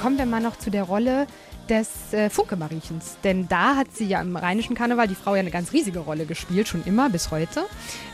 Kommen 0.01 0.17
wir 0.17 0.25
mal 0.25 0.41
noch 0.41 0.57
zu 0.57 0.71
der 0.71 0.81
Rolle 0.81 1.27
des 1.69 2.11
äh, 2.11 2.31
Funke-Mariechens. 2.31 3.17
Denn 3.23 3.47
da 3.47 3.75
hat 3.75 3.93
sie 3.93 4.05
ja 4.05 4.19
im 4.19 4.35
rheinischen 4.35 4.75
Karneval 4.75 5.07
die 5.07 5.13
Frau 5.13 5.35
ja 5.35 5.41
eine 5.41 5.51
ganz 5.51 5.73
riesige 5.73 5.99
Rolle 5.99 6.25
gespielt, 6.25 6.67
schon 6.67 6.83
immer 6.85 7.11
bis 7.11 7.29
heute. 7.29 7.65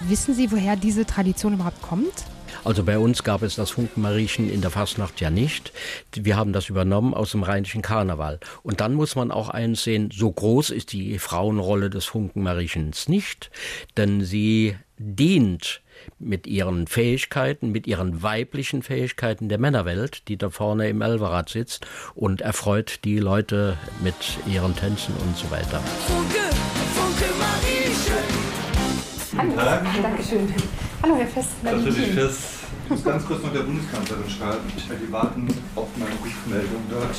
Wissen 0.02 0.34
Sie, 0.34 0.52
woher 0.52 0.76
diese 0.76 1.06
Tradition 1.06 1.54
überhaupt 1.54 1.82
kommt? 1.82 2.26
Also 2.66 2.84
bei 2.84 3.00
uns 3.00 3.24
gab 3.24 3.42
es 3.42 3.56
das 3.56 3.70
Funkenmariechen 3.70 4.52
in 4.52 4.60
der 4.60 4.70
Fastnacht 4.70 5.22
ja 5.22 5.30
nicht. 5.30 5.72
Wir 6.12 6.36
haben 6.36 6.52
das 6.52 6.68
übernommen 6.68 7.14
aus 7.14 7.32
dem 7.32 7.44
rheinischen 7.44 7.82
Karneval. 7.82 8.42
Und 8.64 8.82
dann 8.82 8.94
muss 8.94 9.16
man 9.16 9.32
auch 9.32 9.48
einsehen, 9.48 10.10
so 10.14 10.30
groß 10.30 10.72
ist 10.72 10.92
die 10.92 11.20
Frauenrolle 11.20 11.90
des 11.90 12.04
Funkenmariechens 12.04 13.08
nicht, 13.08 13.50
denn 13.96 14.26
sie 14.26 14.76
dient 14.98 15.82
mit 16.20 16.48
ihren 16.48 16.88
Fähigkeiten, 16.88 17.72
mit 17.72 17.88
ihren 17.88 18.24
weiblichen 18.24 18.84
Fähigkeiten 18.84 19.50
der 19.50 19.58
Männerwelt, 19.58 20.28
die 20.28 20.38
da 20.38 20.50
vorne 20.50 20.90
im 20.90 21.02
Elverrad 21.02 21.50
sitzt 21.50 21.86
und 22.16 22.42
erfreut 22.42 23.04
die 23.04 23.20
Leute 23.20 23.78
mit 24.04 24.16
ihren 24.46 24.76
Tänzen 24.76 25.16
und 25.18 25.38
so 25.38 25.50
weiter. 25.52 25.80
Funke, 25.80 26.40
Funke 26.94 27.34
Mariechen. 27.40 28.48
Guten 29.32 29.56
Tag. 29.56 29.86
Dankeschön. 30.02 30.54
Hallo, 31.04 31.16
Herr 31.16 31.28
Fest. 31.28 31.50
Das 31.64 31.86
will 31.86 32.04
ich 32.10 32.16
das 32.16 32.58
ich 32.88 32.92
muss 32.92 33.04
ganz 33.04 33.26
kurz 33.26 33.44
noch 33.44 33.52
der 33.52 33.64
Bundeskanzlerin 33.64 34.30
schreiben. 34.30 34.62
Die 35.06 35.12
warten 35.12 35.48
auf 35.76 35.90
meine 35.98 36.12
Rückmeldung 36.12 36.82
dort. 36.90 37.16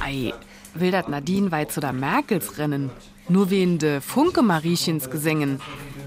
Ei, 0.00 0.32
will 0.74 0.92
dat 0.92 1.08
Nadine 1.08 1.50
weit 1.50 1.72
zu 1.72 1.80
der 1.80 1.92
Merkels 1.92 2.56
rennen? 2.56 2.90
Nur 3.28 3.50
wen 3.50 3.78
de 3.78 4.00
Funke 4.00 4.42
Mariechens 4.42 5.10
gesängen. 5.10 5.60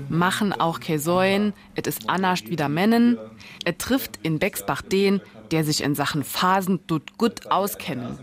Machen 0.10 0.54
auch 0.54 0.80
Käsäuen, 0.80 1.54
et 1.76 1.88
is 1.88 2.08
anascht 2.08 2.50
wieder 2.50 2.70
Männen. 2.70 3.18
Et 3.66 3.80
trifft 3.80 4.20
in 4.22 4.40
Bexbach 4.40 4.82
den, 4.82 5.22
der 5.52 5.64
sich 5.64 5.84
in 5.84 5.96
Sachen 5.96 6.24
Phasen 6.24 6.86
tut 6.88 7.18
gut 7.18 7.50
auskennen. 7.50 8.20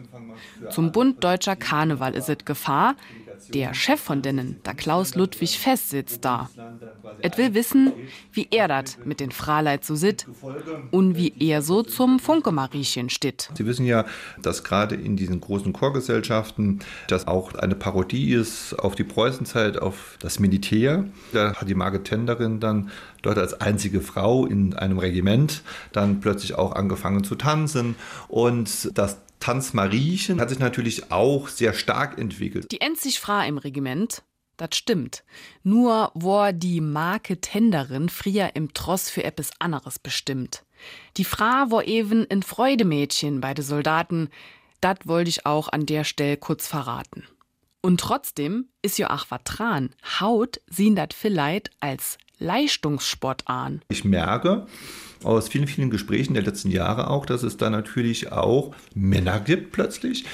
Zum 0.70 0.92
Bund 0.92 1.22
deutscher 1.24 1.56
Karneval 1.56 2.14
is 2.14 2.28
et 2.28 2.46
Gefahr, 2.46 2.94
Der 3.48 3.74
Chef 3.74 4.00
von 4.00 4.22
denen, 4.22 4.60
der 4.64 4.74
Klaus 4.74 5.14
Ludwig 5.14 5.58
Fest, 5.58 5.90
sitzt 5.90 6.24
da. 6.24 6.48
Et 7.20 7.38
will 7.38 7.54
wissen, 7.54 7.92
wie 8.32 8.48
er 8.50 8.68
dat 8.68 8.98
mit 9.04 9.20
den 9.20 9.30
Fraleit 9.30 9.84
so 9.84 9.94
sit 9.94 10.26
und 10.90 11.16
wie 11.16 11.32
er 11.38 11.62
so 11.62 11.82
zum 11.82 12.18
Funke-Mariechen 12.18 13.10
steht. 13.10 13.50
Sie 13.54 13.66
wissen 13.66 13.86
ja, 13.86 14.04
dass 14.40 14.64
gerade 14.64 14.94
in 14.94 15.16
diesen 15.16 15.40
großen 15.40 15.72
Chorgesellschaften 15.72 16.80
das 17.08 17.26
auch 17.26 17.54
eine 17.54 17.74
Parodie 17.74 18.32
ist 18.32 18.74
auf 18.74 18.94
die 18.94 19.04
Preußenzeit, 19.04 19.78
auf 19.78 20.16
das 20.20 20.38
Militär. 20.38 21.04
Da 21.32 21.54
hat 21.54 21.68
die 21.68 21.74
Margit 21.74 22.04
Tenderin 22.04 22.60
dann 22.60 22.90
dort 23.22 23.38
als 23.38 23.60
einzige 23.60 24.00
Frau 24.00 24.46
in 24.46 24.74
einem 24.74 24.98
Regiment 24.98 25.62
dann 25.92 26.20
plötzlich 26.20 26.54
auch 26.56 26.72
angefangen 26.72 27.24
zu 27.24 27.34
tanzen. 27.34 27.96
Und 28.28 28.96
Tanzmariechen 29.42 30.40
hat 30.40 30.50
sich 30.50 30.60
natürlich 30.60 31.10
auch 31.10 31.48
sehr 31.48 31.74
stark 31.74 32.16
entwickelt. 32.16 32.70
Die 32.70 32.80
einzig 32.80 33.18
Frau 33.18 33.40
im 33.44 33.58
Regiment, 33.58 34.22
das 34.56 34.76
stimmt. 34.76 35.24
Nur 35.64 36.12
war 36.14 36.52
die 36.52 36.80
Marke 36.80 37.40
Tenderin 37.40 38.08
früher 38.08 38.54
im 38.54 38.72
Tross 38.72 39.10
für 39.10 39.24
etwas 39.24 39.50
anderes 39.58 39.98
bestimmt. 39.98 40.62
Die 41.16 41.24
Frau 41.24 41.70
war 41.70 41.84
eben 41.88 42.24
ein 42.30 42.44
Freudemädchen 42.44 43.40
bei 43.40 43.52
den 43.52 43.64
Soldaten. 43.64 44.28
Das 44.80 44.98
wollte 45.04 45.30
ich 45.30 45.44
auch 45.44 45.68
an 45.68 45.86
der 45.86 46.04
Stelle 46.04 46.36
kurz 46.36 46.68
verraten. 46.68 47.24
Und 47.80 47.98
trotzdem 47.98 48.68
ist 48.80 48.96
ja 48.98 49.10
auch 49.10 49.32
Watran. 49.32 49.90
Haut 50.20 50.60
sehen 50.70 50.94
das 50.94 51.08
vielleicht 51.14 51.70
als 51.80 52.16
Leistungssport 52.38 53.48
an. 53.48 53.82
Ich 53.88 54.04
merke 54.04 54.68
aus 55.24 55.48
vielen, 55.48 55.66
vielen 55.66 55.90
Gesprächen 55.90 56.34
der 56.34 56.42
letzten 56.42 56.70
Jahre 56.70 57.08
auch, 57.08 57.26
dass 57.26 57.42
es 57.42 57.56
da 57.56 57.70
natürlich 57.70 58.32
auch 58.32 58.74
Männer 58.94 59.40
gibt 59.40 59.72
plötzlich, 59.72 60.24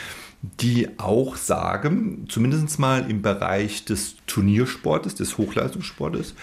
die 0.43 0.89
auch 0.99 1.37
sagen, 1.37 2.27
zumindest 2.29 2.79
mal 2.79 3.11
im 3.11 3.23
Bereich 3.23 3.85
des 3.85 4.17
Turniersportes, 4.27 5.15
des 5.17 5.37
Hochleistungssportes, 5.37 6.35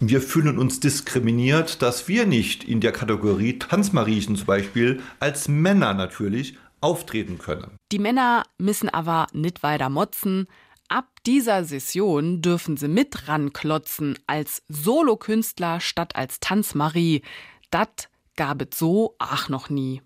wir 0.00 0.20
fühlen 0.20 0.58
uns 0.58 0.80
diskriminiert, 0.80 1.82
dass 1.82 2.08
wir 2.08 2.26
nicht 2.26 2.64
in 2.64 2.80
der 2.80 2.92
Kategorie 2.92 3.58
Tanzmariechen 3.58 4.36
zum 4.36 4.46
Beispiel 4.46 5.00
als 5.20 5.48
Männer 5.48 5.94
natürlich 5.94 6.56
auftreten 6.80 7.38
können. 7.38 7.76
Die 7.92 7.98
Männer 7.98 8.44
müssen 8.58 8.88
aber 8.88 9.26
nicht 9.32 9.62
weiter 9.62 9.90
motzen. 9.90 10.46
Ab 10.88 11.06
dieser 11.24 11.64
Session 11.64 12.42
dürfen 12.42 12.76
sie 12.76 12.88
mit 12.88 13.28
ranklotzen 13.28 14.18
als 14.26 14.62
Solokünstler 14.68 15.80
statt 15.80 16.16
als 16.16 16.40
Tanzmarie. 16.40 17.22
Dat 17.70 18.08
gab 18.36 18.62
es 18.62 18.78
so 18.78 19.14
ach 19.18 19.48
noch 19.48 19.70
nie. 19.70 20.02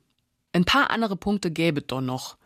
Ein 0.53 0.65
paar 0.65 0.91
andere 0.91 1.17
Punkte 1.17 1.51
gäbe 1.51 1.83
doch 1.83 2.01
noch. 2.01 2.37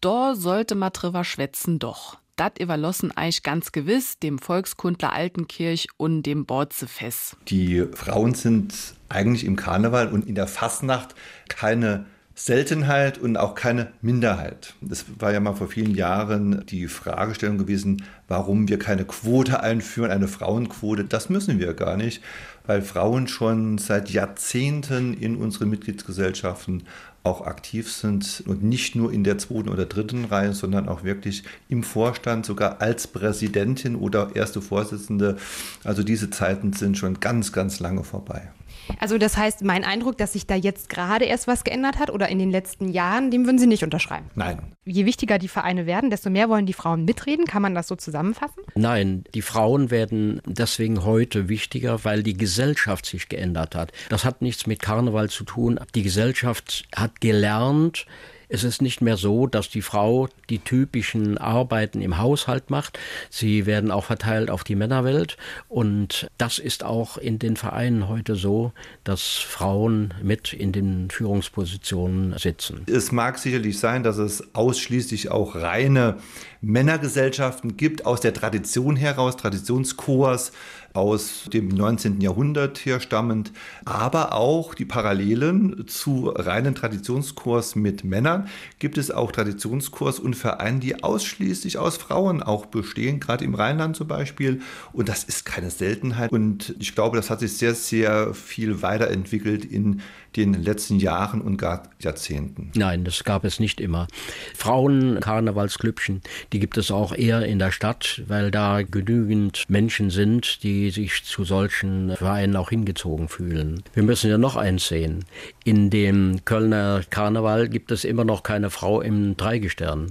Da 0.00 0.34
sollte 0.34 0.74
ma 0.74 0.90
drüber 0.90 1.24
schwätzen 1.24 1.78
doch. 1.78 2.18
Dat 2.36 2.60
überlassen 2.60 3.16
eich 3.16 3.42
ganz 3.42 3.72
gewiss 3.72 4.18
dem 4.20 4.38
Volkskundler 4.38 5.12
Altenkirch 5.12 5.88
und 5.96 6.22
dem 6.22 6.46
Bordzefess. 6.46 7.36
Die 7.48 7.84
Frauen 7.92 8.34
sind 8.34 8.94
eigentlich 9.08 9.44
im 9.44 9.56
Karneval 9.56 10.08
und 10.08 10.26
in 10.26 10.36
der 10.36 10.46
Fastnacht 10.46 11.16
keine 11.48 12.06
Seltenheit 12.36 13.18
und 13.18 13.36
auch 13.36 13.56
keine 13.56 13.92
Minderheit. 14.00 14.74
Das 14.80 15.06
war 15.18 15.32
ja 15.32 15.40
mal 15.40 15.54
vor 15.54 15.66
vielen 15.66 15.96
Jahren 15.96 16.64
die 16.66 16.86
Fragestellung 16.86 17.58
gewesen, 17.58 18.04
warum 18.28 18.68
wir 18.68 18.78
keine 18.78 19.04
Quote 19.04 19.60
einführen, 19.60 20.12
eine 20.12 20.28
Frauenquote. 20.28 21.04
Das 21.04 21.30
müssen 21.30 21.58
wir 21.58 21.74
gar 21.74 21.96
nicht, 21.96 22.22
weil 22.68 22.82
Frauen 22.82 23.28
schon 23.28 23.78
seit 23.78 24.10
Jahrzehnten 24.10 25.14
in 25.14 25.36
unseren 25.36 25.70
Mitgliedsgesellschaften 25.70 26.82
auch 27.24 27.40
aktiv 27.40 27.90
sind 27.90 28.44
und 28.46 28.62
nicht 28.62 28.94
nur 28.94 29.10
in 29.10 29.24
der 29.24 29.38
zweiten 29.38 29.70
oder 29.70 29.86
dritten 29.86 30.26
Reihe, 30.26 30.52
sondern 30.52 30.86
auch 30.86 31.02
wirklich 31.02 31.44
im 31.68 31.82
Vorstand, 31.82 32.44
sogar 32.44 32.80
als 32.82 33.06
Präsidentin 33.06 33.96
oder 33.96 34.30
erste 34.34 34.60
Vorsitzende. 34.60 35.38
Also 35.82 36.02
diese 36.02 36.28
Zeiten 36.28 36.74
sind 36.74 36.98
schon 36.98 37.20
ganz, 37.20 37.52
ganz 37.52 37.80
lange 37.80 38.04
vorbei. 38.04 38.52
Also 38.98 39.18
das 39.18 39.36
heißt, 39.36 39.62
mein 39.62 39.84
Eindruck, 39.84 40.18
dass 40.18 40.32
sich 40.32 40.46
da 40.46 40.54
jetzt 40.54 40.88
gerade 40.88 41.24
erst 41.24 41.46
was 41.46 41.64
geändert 41.64 41.98
hat 41.98 42.10
oder 42.10 42.28
in 42.28 42.38
den 42.38 42.50
letzten 42.50 42.88
Jahren, 42.88 43.30
dem 43.30 43.44
würden 43.44 43.58
Sie 43.58 43.66
nicht 43.66 43.84
unterschreiben. 43.84 44.30
Nein. 44.34 44.74
Je 44.84 45.04
wichtiger 45.04 45.38
die 45.38 45.48
Vereine 45.48 45.86
werden, 45.86 46.10
desto 46.10 46.30
mehr 46.30 46.48
wollen 46.48 46.66
die 46.66 46.72
Frauen 46.72 47.04
mitreden. 47.04 47.44
Kann 47.44 47.62
man 47.62 47.74
das 47.74 47.88
so 47.88 47.96
zusammenfassen? 47.96 48.62
Nein, 48.74 49.24
die 49.34 49.42
Frauen 49.42 49.90
werden 49.90 50.40
deswegen 50.46 51.04
heute 51.04 51.48
wichtiger, 51.48 52.04
weil 52.04 52.22
die 52.22 52.36
Gesellschaft 52.36 53.06
sich 53.06 53.28
geändert 53.28 53.74
hat. 53.74 53.92
Das 54.08 54.24
hat 54.24 54.42
nichts 54.42 54.66
mit 54.66 54.80
Karneval 54.80 55.28
zu 55.30 55.44
tun. 55.44 55.78
Die 55.94 56.02
Gesellschaft 56.02 56.88
hat 56.94 57.20
gelernt, 57.20 58.06
es 58.48 58.64
ist 58.64 58.82
nicht 58.82 59.00
mehr 59.00 59.16
so, 59.16 59.46
dass 59.46 59.68
die 59.68 59.82
Frau 59.82 60.28
die 60.48 60.58
typischen 60.58 61.38
Arbeiten 61.38 62.00
im 62.00 62.18
Haushalt 62.18 62.70
macht. 62.70 62.98
Sie 63.30 63.66
werden 63.66 63.90
auch 63.90 64.04
verteilt 64.04 64.50
auf 64.50 64.64
die 64.64 64.74
Männerwelt. 64.74 65.36
Und 65.68 66.28
das 66.38 66.58
ist 66.58 66.84
auch 66.84 67.18
in 67.18 67.38
den 67.38 67.56
Vereinen 67.56 68.08
heute 68.08 68.36
so, 68.36 68.72
dass 69.04 69.22
Frauen 69.22 70.14
mit 70.22 70.52
in 70.52 70.72
den 70.72 71.10
Führungspositionen 71.10 72.38
sitzen. 72.38 72.84
Es 72.86 73.12
mag 73.12 73.38
sicherlich 73.38 73.78
sein, 73.78 74.02
dass 74.02 74.18
es 74.18 74.54
ausschließlich 74.54 75.30
auch 75.30 75.54
reine 75.54 76.18
Männergesellschaften 76.60 77.76
gibt, 77.76 78.06
aus 78.06 78.20
der 78.20 78.34
Tradition 78.34 78.96
heraus, 78.96 79.36
Traditionschors 79.36 80.52
aus 80.94 81.48
dem 81.52 81.68
19. 81.68 82.20
Jahrhundert 82.20 82.84
herstammend, 82.84 83.52
aber 83.84 84.32
auch 84.34 84.74
die 84.74 84.84
Parallelen 84.84 85.86
zu 85.86 86.28
reinen 86.28 86.74
Traditionskurs 86.74 87.76
mit 87.76 88.04
Männern 88.04 88.48
gibt 88.78 88.98
es 88.98 89.10
auch 89.10 89.32
Traditionskurs 89.32 90.18
und 90.18 90.34
Vereine, 90.34 90.80
die 90.80 91.02
ausschließlich 91.02 91.78
aus 91.78 91.96
Frauen 91.96 92.42
auch 92.42 92.66
bestehen, 92.66 93.20
gerade 93.20 93.44
im 93.44 93.54
Rheinland 93.54 93.96
zum 93.96 94.08
Beispiel. 94.08 94.60
Und 94.92 95.08
das 95.08 95.24
ist 95.24 95.44
keine 95.44 95.70
Seltenheit. 95.70 96.32
Und 96.32 96.74
ich 96.78 96.94
glaube, 96.94 97.16
das 97.16 97.30
hat 97.30 97.40
sich 97.40 97.56
sehr, 97.56 97.74
sehr 97.74 98.34
viel 98.34 98.82
weiterentwickelt 98.82 99.64
in 99.64 100.00
den 100.36 100.54
letzten 100.54 100.98
Jahren 100.98 101.40
und 101.40 101.56
gar 101.56 101.82
Jahrzehnten. 102.00 102.70
Nein, 102.74 103.04
das 103.04 103.24
gab 103.24 103.44
es 103.44 103.60
nicht 103.60 103.80
immer. 103.80 104.06
Frauen 104.54 105.20
Karnevalsklüppchen, 105.20 106.22
die 106.52 106.60
gibt 106.60 106.76
es 106.76 106.90
auch 106.90 107.14
eher 107.14 107.44
in 107.46 107.58
der 107.58 107.72
Stadt, 107.72 108.22
weil 108.26 108.50
da 108.50 108.82
genügend 108.82 109.64
Menschen 109.68 110.10
sind, 110.10 110.62
die 110.62 110.90
sich 110.90 111.24
zu 111.24 111.44
solchen 111.44 112.16
Vereinen 112.16 112.56
auch 112.56 112.70
hingezogen 112.70 113.28
fühlen. 113.28 113.82
Wir 113.94 114.02
müssen 114.02 114.30
ja 114.30 114.38
noch 114.38 114.56
eins 114.56 114.88
sehen. 114.88 115.24
In 115.64 115.90
dem 115.90 116.44
Kölner 116.44 117.02
Karneval 117.10 117.68
gibt 117.68 117.90
es 117.90 118.04
immer 118.04 118.24
noch 118.24 118.42
keine 118.42 118.70
Frau 118.70 119.00
im 119.00 119.36
Dreigestirn 119.36 120.08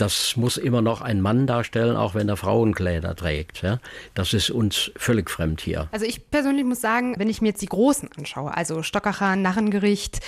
das 0.00 0.36
muss 0.36 0.56
immer 0.56 0.82
noch 0.82 1.00
ein 1.02 1.20
Mann 1.20 1.46
darstellen, 1.46 1.96
auch 1.96 2.14
wenn 2.14 2.28
er 2.28 2.36
Frauenkleider 2.36 3.14
trägt. 3.14 3.62
Ja? 3.62 3.78
Das 4.14 4.32
ist 4.32 4.50
uns 4.50 4.90
völlig 4.96 5.30
fremd 5.30 5.60
hier. 5.60 5.88
Also 5.92 6.06
ich 6.06 6.30
persönlich 6.30 6.64
muss 6.64 6.80
sagen, 6.80 7.14
wenn 7.18 7.28
ich 7.28 7.42
mir 7.42 7.48
jetzt 7.48 7.62
die 7.62 7.66
Großen 7.66 8.08
anschaue, 8.16 8.56
also 8.56 8.82
Stockacher, 8.82 9.36
Narrengericht, 9.36 10.20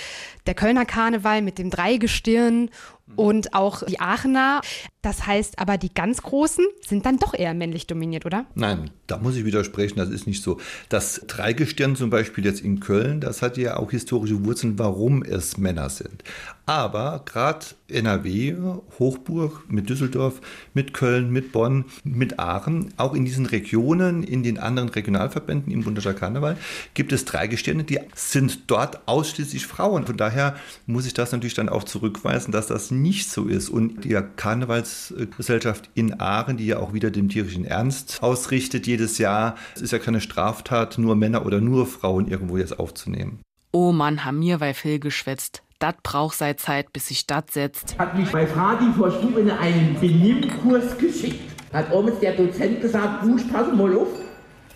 der 0.45 0.53
Kölner 0.53 0.85
Karneval 0.85 1.41
mit 1.41 1.57
dem 1.57 1.69
Dreigestirn 1.69 2.69
und 3.15 3.53
auch 3.53 3.83
die 3.83 3.99
Aachener. 3.99 4.61
Das 5.01 5.27
heißt 5.27 5.59
aber, 5.59 5.77
die 5.77 5.93
ganz 5.93 6.21
Großen 6.21 6.65
sind 6.87 7.05
dann 7.05 7.17
doch 7.17 7.33
eher 7.33 7.53
männlich 7.53 7.87
dominiert, 7.87 8.25
oder? 8.25 8.45
Nein, 8.55 8.89
da 9.07 9.17
muss 9.17 9.35
ich 9.35 9.43
widersprechen, 9.43 9.97
das 9.97 10.09
ist 10.09 10.27
nicht 10.27 10.41
so. 10.41 10.59
Das 10.87 11.21
Dreigestirn 11.27 11.97
zum 11.97 12.09
Beispiel 12.09 12.45
jetzt 12.45 12.61
in 12.61 12.79
Köln, 12.79 13.19
das 13.19 13.41
hat 13.41 13.57
ja 13.57 13.77
auch 13.77 13.91
historische 13.91 14.45
Wurzeln, 14.45 14.79
warum 14.79 15.21
es 15.23 15.57
Männer 15.57 15.89
sind. 15.89 16.23
Aber 16.65 17.21
gerade 17.25 17.65
NRW, 17.89 18.55
Hochburg 18.97 19.69
mit 19.69 19.89
Düsseldorf, 19.89 20.39
mit 20.73 20.93
Köln, 20.93 21.29
mit 21.29 21.51
Bonn, 21.51 21.83
mit 22.05 22.39
Aachen, 22.39 22.93
auch 22.95 23.13
in 23.13 23.25
diesen 23.25 23.45
Regionen, 23.45 24.23
in 24.23 24.43
den 24.43 24.57
anderen 24.57 24.87
Regionalverbänden 24.87 25.73
im 25.73 25.83
Bundesstaat 25.83 26.17
Karneval, 26.17 26.57
gibt 26.93 27.11
es 27.11 27.25
Dreigestirne, 27.25 27.83
die 27.83 27.99
sind 28.15 28.71
dort 28.71 29.05
ausschließlich 29.07 29.67
Frauen. 29.67 30.05
Von 30.05 30.15
daher 30.15 30.55
muss 30.85 31.05
ich 31.05 31.13
das 31.13 31.33
natürlich 31.33 31.53
dann 31.53 31.67
auch 31.67 31.83
zurückweisen, 31.83 32.53
dass 32.53 32.67
das 32.67 32.91
nicht 33.03 33.29
so 33.29 33.45
ist. 33.45 33.69
Und 33.69 34.03
die 34.03 34.19
Karnevalsgesellschaft 34.35 35.91
in 35.93 36.19
Aachen, 36.19 36.57
die 36.57 36.65
ja 36.65 36.79
auch 36.79 36.93
wieder 36.93 37.11
dem 37.11 37.29
tierischen 37.29 37.65
Ernst 37.65 38.23
ausrichtet 38.23 38.87
jedes 38.87 39.19
Jahr, 39.19 39.55
es 39.75 39.83
ist 39.83 39.91
ja 39.91 39.99
keine 39.99 40.21
Straftat, 40.21 40.97
nur 40.97 41.15
Männer 41.15 41.45
oder 41.45 41.61
nur 41.61 41.85
Frauen 41.85 42.27
irgendwo 42.27 42.57
jetzt 42.57 42.79
aufzunehmen. 42.79 43.41
Oh 43.71 43.91
Mann, 43.91 44.25
haben 44.25 44.39
mir 44.39 44.57
bei 44.57 44.73
Phil 44.73 44.99
geschwätzt. 44.99 45.61
Dat 45.79 46.01
braucht 46.01 46.37
sei 46.37 46.53
Zeit, 46.53 46.93
bis 46.93 47.09
sich 47.09 47.27
dat 47.27 47.51
setzt. 47.51 47.99
Hat 47.99 48.17
mich 48.17 48.31
bei 48.31 48.47
Fradi 48.47 48.85
vor 48.97 49.11
Stub 49.11 49.37
in 49.37 49.51
einen 49.51 49.99
Benimmkurs 49.99 50.97
geschickt. 50.97 51.41
Hat 51.73 51.91
oben 51.91 52.13
der 52.21 52.33
Dozent 52.33 52.81
gesagt, 52.81 53.23
Busch, 53.23 53.41
pass 53.51 53.73
mal 53.73 53.95
auf, 53.97 54.07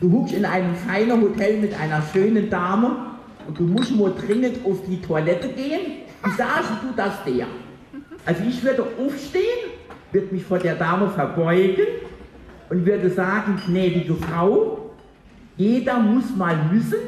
du 0.01 0.11
huckst 0.11 0.33
in 0.33 0.43
einem 0.45 0.75
feinen 0.75 1.21
Hotel 1.21 1.61
mit 1.61 1.73
einer 1.75 2.03
schönen 2.11 2.49
Dame 2.49 3.07
und 3.47 3.57
du 3.57 3.63
musst 3.63 3.91
nur 3.91 4.09
dringend 4.09 4.65
auf 4.65 4.79
die 4.85 4.99
Toilette 4.99 5.47
gehen. 5.49 6.01
Wie 6.23 6.31
sagst 6.31 6.71
du 6.81 6.93
das 6.95 7.23
der? 7.23 7.47
Also 8.27 8.43
ich 8.47 8.61
würde 8.61 8.83
aufstehen, 8.83 9.71
würde 10.11 10.35
mich 10.35 10.43
vor 10.43 10.59
der 10.59 10.75
Dame 10.75 11.09
verbeugen 11.09 11.87
und 12.69 12.85
würde 12.85 13.09
sagen, 13.09 13.57
gnädige 13.65 14.15
Frau, 14.15 14.91
jeder 15.55 15.97
muss 15.97 16.35
mal 16.35 16.57
müssen. 16.69 16.99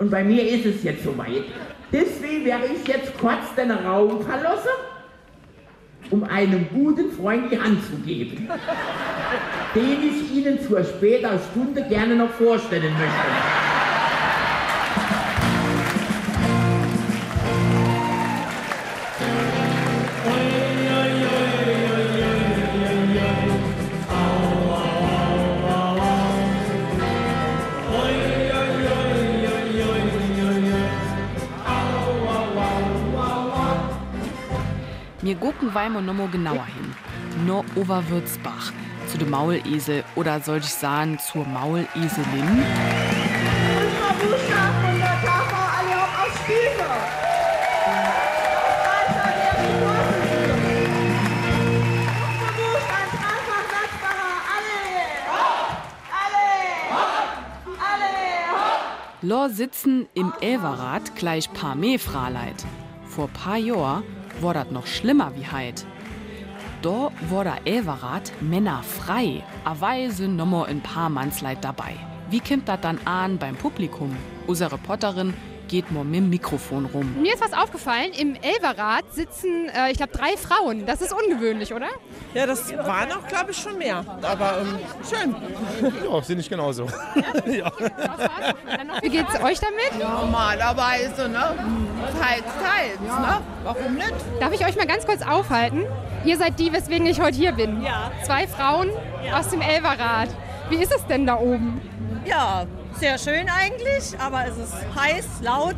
Und 0.00 0.10
bei 0.10 0.24
mir 0.24 0.42
ist 0.48 0.66
es 0.66 0.82
jetzt 0.82 1.04
soweit. 1.04 1.44
Deswegen 1.92 2.44
werde 2.44 2.64
ich 2.66 2.88
jetzt 2.88 3.16
kurz 3.18 3.54
den 3.56 3.70
Raum 3.70 4.20
verlassen 4.22 4.70
um 6.10 6.22
einem 6.24 6.68
guten 6.72 7.10
Freund 7.12 7.50
die 7.50 7.58
Hand 7.58 7.82
zu 7.84 7.96
geben, 8.04 8.48
den 9.74 9.98
ich 10.02 10.36
Ihnen 10.36 10.60
zur 10.60 10.84
später 10.84 11.38
Stunde 11.50 11.82
gerne 11.88 12.14
noch 12.14 12.30
vorstellen 12.30 12.92
möchte. 12.92 13.63
Gucken 35.74 35.92
Weimo 35.92 36.00
nochmal 36.00 36.28
genauer 36.28 36.66
hin. 36.66 36.94
No 37.46 37.64
Oberwürzbach, 37.74 38.72
zu 39.08 39.18
dem 39.18 39.30
Maulesel 39.30 40.04
oder 40.14 40.40
soll 40.40 40.58
ich 40.58 40.66
sagen 40.66 41.18
zur 41.18 41.44
Mauleselin? 41.44 41.94
Und. 42.32 42.64
Lor 59.22 59.48
sitzen 59.48 60.06
im 60.14 60.32
Elverrad 60.40 61.16
gleich 61.16 61.52
paar 61.52 61.74
Mefraleit. 61.74 62.64
Vor 63.08 63.28
paar 63.28 63.56
Jahr 63.56 64.02
war 64.44 64.54
das 64.54 64.70
noch 64.70 64.86
schlimmer 64.86 65.32
wie 65.36 65.46
heit. 65.46 65.86
Da 66.82 67.10
war 67.30 67.44
der 67.44 67.58
Elverrad 67.64 68.30
Männer 68.42 68.82
frei, 68.82 69.42
aber 69.64 70.10
sind 70.10 70.36
nommer 70.36 70.66
ein 70.66 70.82
paar 70.82 71.08
Mannsleit 71.08 71.64
dabei. 71.64 71.96
Wie 72.30 72.40
kommt 72.40 72.68
das 72.68 72.80
dann 72.80 72.98
an 73.06 73.38
beim 73.38 73.56
Publikum? 73.56 74.14
Unsere 74.46 74.72
Reporterin 74.72 75.32
geht 75.74 75.90
mal 75.90 76.04
mit 76.04 76.14
dem 76.14 76.30
Mikrofon 76.30 76.86
rum. 76.86 77.20
Mir 77.20 77.34
ist 77.34 77.42
was 77.42 77.52
aufgefallen, 77.52 78.12
im 78.16 78.36
Elverrad 78.36 79.12
sitzen, 79.12 79.68
äh, 79.70 79.90
ich 79.90 79.96
glaube, 79.96 80.12
drei 80.12 80.36
Frauen. 80.36 80.86
Das 80.86 81.02
ist 81.02 81.12
ungewöhnlich, 81.12 81.74
oder? 81.74 81.88
Ja, 82.32 82.46
das 82.46 82.72
waren 82.76 83.10
auch, 83.10 83.26
glaube 83.26 83.50
ich, 83.50 83.56
schon 83.56 83.76
mehr. 83.76 84.04
Aber 84.22 84.60
ähm, 84.60 84.78
schön. 85.10 85.34
Ja, 86.08 86.22
sehe 86.22 86.36
ich 86.36 86.48
genauso. 86.48 86.84
ja. 87.46 87.72
Wie 89.02 89.08
geht's 89.08 89.34
euch 89.42 89.58
damit? 89.58 89.98
Normalerweise, 89.98 91.28
ne? 91.28 91.56
Teils, 92.20 92.44
teils, 92.62 93.00
ne? 93.00 93.40
Warum 93.64 93.94
nicht? 93.94 94.14
Darf 94.38 94.52
ich 94.52 94.64
euch 94.64 94.76
mal 94.76 94.86
ganz 94.86 95.04
kurz 95.04 95.22
aufhalten? 95.22 95.86
Ihr 96.24 96.36
seid 96.36 96.60
die, 96.60 96.72
weswegen 96.72 97.04
ich 97.06 97.20
heute 97.20 97.36
hier 97.36 97.50
bin. 97.50 97.82
Ja. 97.82 98.12
Zwei 98.24 98.46
Frauen 98.46 98.90
aus 99.34 99.48
dem 99.48 99.60
Elverrad. 99.60 100.28
Wie 100.68 100.76
ist 100.76 100.94
es 100.94 101.04
denn 101.08 101.26
da 101.26 101.36
oben? 101.36 101.80
Ja, 102.24 102.64
sehr 103.04 103.18
schön 103.18 103.46
eigentlich, 103.50 104.18
aber 104.18 104.46
es 104.46 104.56
ist 104.56 104.72
heiß, 104.98 105.26
laut. 105.42 105.74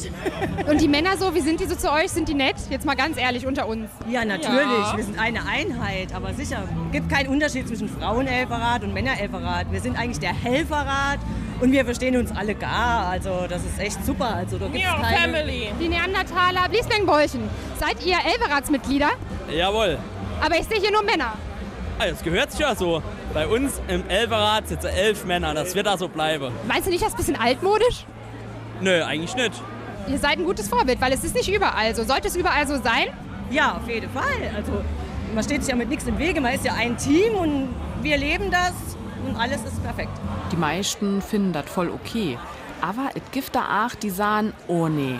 Und 0.70 0.80
die 0.80 0.86
Männer 0.86 1.16
so, 1.16 1.34
wie 1.34 1.40
sind 1.40 1.58
die 1.58 1.64
so 1.64 1.74
zu 1.74 1.90
euch? 1.92 2.12
Sind 2.12 2.28
die 2.28 2.34
nett? 2.34 2.54
Jetzt 2.70 2.86
mal 2.86 2.94
ganz 2.94 3.18
ehrlich 3.18 3.44
unter 3.44 3.66
uns. 3.66 3.90
Ja, 4.08 4.24
natürlich. 4.24 4.60
Ja. 4.60 4.96
Wir 4.96 5.02
sind 5.02 5.18
eine 5.18 5.40
Einheit, 5.44 6.14
aber 6.14 6.32
sicher. 6.34 6.62
Es 6.86 6.92
gibt 6.92 7.10
keinen 7.10 7.28
Unterschied 7.28 7.66
zwischen 7.66 7.88
Frauenelferrat 7.88 8.84
und 8.84 8.94
Männerelferrat. 8.94 9.72
Wir 9.72 9.80
sind 9.80 9.98
eigentlich 9.98 10.20
der 10.20 10.32
Helferrat 10.34 11.18
und 11.60 11.72
wir 11.72 11.84
verstehen 11.84 12.16
uns 12.16 12.30
alle 12.30 12.54
gar. 12.54 13.08
Also 13.08 13.46
das 13.48 13.64
ist 13.64 13.80
echt 13.80 14.04
super. 14.06 14.32
Also 14.36 14.56
da 14.58 14.68
gibt's 14.68 14.86
keine 14.86 15.32
Family. 15.32 15.72
Die 15.80 15.88
Neandertaler, 15.88 16.68
Bliesbängenbäulchen. 16.68 17.40
Seid 17.80 18.06
ihr 18.06 18.18
Elverratsmitglieder? 18.24 19.08
Jawohl. 19.52 19.98
Aber 20.40 20.54
ich 20.56 20.64
sehe 20.68 20.78
hier 20.78 20.92
nur 20.92 21.02
Männer. 21.02 21.32
Ah, 21.98 22.06
Das 22.08 22.22
gehört 22.22 22.52
sich 22.52 22.60
ja 22.60 22.72
so. 22.76 23.02
Bei 23.36 23.46
uns 23.46 23.82
im 23.88 24.08
Elferrad 24.08 24.66
sitzen 24.66 24.86
elf 24.86 25.26
Männer. 25.26 25.52
Das 25.52 25.74
wird 25.74 25.86
da 25.86 25.98
so 25.98 26.08
bleiben. 26.08 26.54
Meinst 26.66 26.86
du 26.86 26.90
nicht, 26.90 27.02
das 27.02 27.10
ist 27.10 27.16
ein 27.16 27.18
bisschen 27.18 27.36
altmodisch? 27.36 28.06
Nö, 28.80 29.04
eigentlich 29.04 29.36
nicht. 29.36 29.52
Ihr 30.08 30.16
seid 30.16 30.38
ein 30.38 30.46
gutes 30.46 30.68
Vorbild, 30.68 31.02
weil 31.02 31.12
es 31.12 31.22
ist 31.22 31.34
nicht 31.34 31.54
überall 31.54 31.94
so. 31.94 32.02
Sollte 32.04 32.28
es 32.28 32.36
überall 32.36 32.66
so 32.66 32.80
sein? 32.80 33.08
Ja, 33.50 33.76
auf 33.76 33.86
jeden 33.90 34.08
Fall. 34.08 34.24
Also 34.56 34.82
man 35.34 35.44
steht 35.44 35.60
sich 35.60 35.70
ja 35.70 35.76
mit 35.76 35.90
nichts 35.90 36.06
im 36.06 36.18
Wege. 36.18 36.40
Man 36.40 36.54
ist 36.54 36.64
ja 36.64 36.72
ein 36.78 36.96
Team 36.96 37.34
und 37.34 37.74
wir 38.00 38.16
leben 38.16 38.50
das 38.50 38.72
und 39.26 39.36
alles 39.36 39.62
ist 39.64 39.82
perfekt. 39.84 40.18
Die 40.50 40.56
meisten 40.56 41.20
finden 41.20 41.52
das 41.52 41.68
voll 41.68 41.90
okay. 41.90 42.38
Aber 42.80 43.10
es 43.14 43.30
gibt 43.32 43.54
da 43.54 43.84
auch, 43.84 43.94
die 43.96 44.08
sagen, 44.08 44.54
oh 44.66 44.88
nee. 44.88 45.18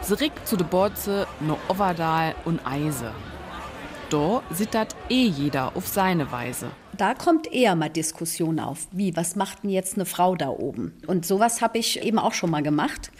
Zurück 0.00 0.32
zu 0.46 0.56
de 0.56 0.66
Borze, 0.66 1.26
no 1.40 1.58
Overdal 1.68 2.36
und 2.46 2.66
Eise. 2.66 3.12
Da 4.08 4.40
sieht 4.50 4.72
das 4.72 4.88
eh 5.10 5.26
jeder 5.26 5.76
auf 5.76 5.86
seine 5.86 6.32
Weise. 6.32 6.70
Da 7.00 7.14
kommt 7.14 7.50
eher 7.50 7.76
mal 7.76 7.88
Diskussion 7.88 8.60
auf. 8.60 8.86
Wie, 8.92 9.16
was 9.16 9.34
macht 9.34 9.62
denn 9.62 9.70
jetzt 9.70 9.94
eine 9.94 10.04
Frau 10.04 10.36
da 10.36 10.50
oben? 10.50 10.92
Und 11.06 11.24
sowas 11.24 11.62
habe 11.62 11.78
ich 11.78 12.02
eben 12.02 12.18
auch 12.18 12.34
schon 12.34 12.50
mal 12.50 12.62
gemacht. 12.62 13.10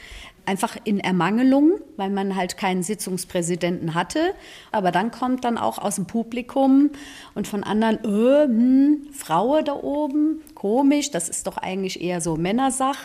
Einfach 0.44 0.76
in 0.84 1.00
Ermangelung, 1.00 1.78
weil 1.96 2.10
man 2.10 2.36
halt 2.36 2.58
keinen 2.58 2.82
Sitzungspräsidenten 2.82 3.94
hatte. 3.94 4.34
Aber 4.70 4.92
dann 4.92 5.10
kommt 5.10 5.46
dann 5.46 5.56
auch 5.56 5.78
aus 5.78 5.94
dem 5.94 6.04
Publikum 6.06 6.90
und 7.34 7.48
von 7.48 7.64
anderen, 7.64 8.04
äh, 8.04 8.44
hm, 8.44 9.08
Frau 9.14 9.62
da 9.62 9.72
oben, 9.72 10.42
komisch, 10.54 11.10
das 11.10 11.30
ist 11.30 11.46
doch 11.46 11.56
eigentlich 11.56 12.02
eher 12.02 12.20
so 12.20 12.36
Männersach. 12.36 12.98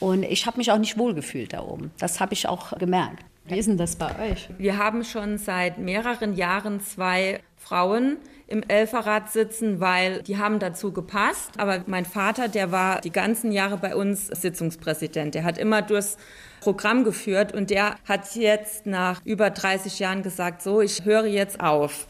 Und 0.00 0.22
ich 0.24 0.44
habe 0.44 0.58
mich 0.58 0.70
auch 0.70 0.76
nicht 0.76 0.98
wohlgefühlt 0.98 1.54
da 1.54 1.62
oben. 1.62 1.92
Das 1.96 2.20
habe 2.20 2.34
ich 2.34 2.46
auch 2.46 2.76
gemerkt. 2.76 3.24
Wie 3.46 3.58
ist 3.58 3.68
denn 3.68 3.76
das 3.76 3.96
bei 3.96 4.32
euch? 4.32 4.48
Wir 4.56 4.78
haben 4.78 5.04
schon 5.04 5.36
seit 5.36 5.76
mehreren 5.76 6.34
Jahren 6.34 6.80
zwei 6.80 7.40
Frauen 7.58 8.16
im 8.46 8.62
Elferrat 8.62 9.30
sitzen, 9.30 9.80
weil 9.80 10.22
die 10.22 10.38
haben 10.38 10.58
dazu 10.58 10.92
gepasst. 10.92 11.50
Aber 11.58 11.84
mein 11.86 12.06
Vater, 12.06 12.48
der 12.48 12.72
war 12.72 13.02
die 13.02 13.12
ganzen 13.12 13.52
Jahre 13.52 13.76
bei 13.76 13.94
uns 13.96 14.28
Sitzungspräsident. 14.28 15.34
Der 15.34 15.44
hat 15.44 15.58
immer 15.58 15.82
durchs 15.82 16.16
Programm 16.60 17.04
geführt 17.04 17.52
und 17.52 17.68
der 17.68 17.96
hat 18.06 18.34
jetzt 18.34 18.86
nach 18.86 19.20
über 19.26 19.50
30 19.50 19.98
Jahren 19.98 20.22
gesagt, 20.22 20.62
so, 20.62 20.80
ich 20.80 21.04
höre 21.04 21.26
jetzt 21.26 21.60
auf. 21.60 22.06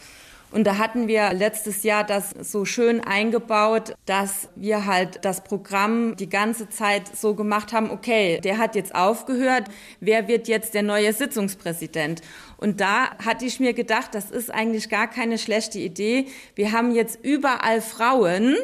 Und 0.54 0.68
da 0.68 0.78
hatten 0.78 1.08
wir 1.08 1.32
letztes 1.32 1.82
Jahr 1.82 2.04
das 2.04 2.30
so 2.30 2.64
schön 2.64 3.00
eingebaut, 3.00 3.96
dass 4.06 4.48
wir 4.54 4.86
halt 4.86 5.24
das 5.24 5.42
Programm 5.42 6.14
die 6.14 6.28
ganze 6.28 6.68
Zeit 6.68 7.08
so 7.08 7.34
gemacht 7.34 7.72
haben, 7.72 7.90
okay, 7.90 8.38
der 8.40 8.58
hat 8.58 8.76
jetzt 8.76 8.94
aufgehört, 8.94 9.64
wer 9.98 10.28
wird 10.28 10.46
jetzt 10.46 10.74
der 10.74 10.84
neue 10.84 11.12
Sitzungspräsident? 11.12 12.22
Und 12.56 12.80
da 12.80 13.16
hatte 13.18 13.44
ich 13.46 13.58
mir 13.58 13.72
gedacht, 13.72 14.14
das 14.14 14.30
ist 14.30 14.54
eigentlich 14.54 14.88
gar 14.88 15.08
keine 15.08 15.38
schlechte 15.38 15.80
Idee. 15.80 16.26
Wir 16.54 16.70
haben 16.70 16.94
jetzt 16.94 17.18
überall 17.24 17.80
Frauen. 17.80 18.56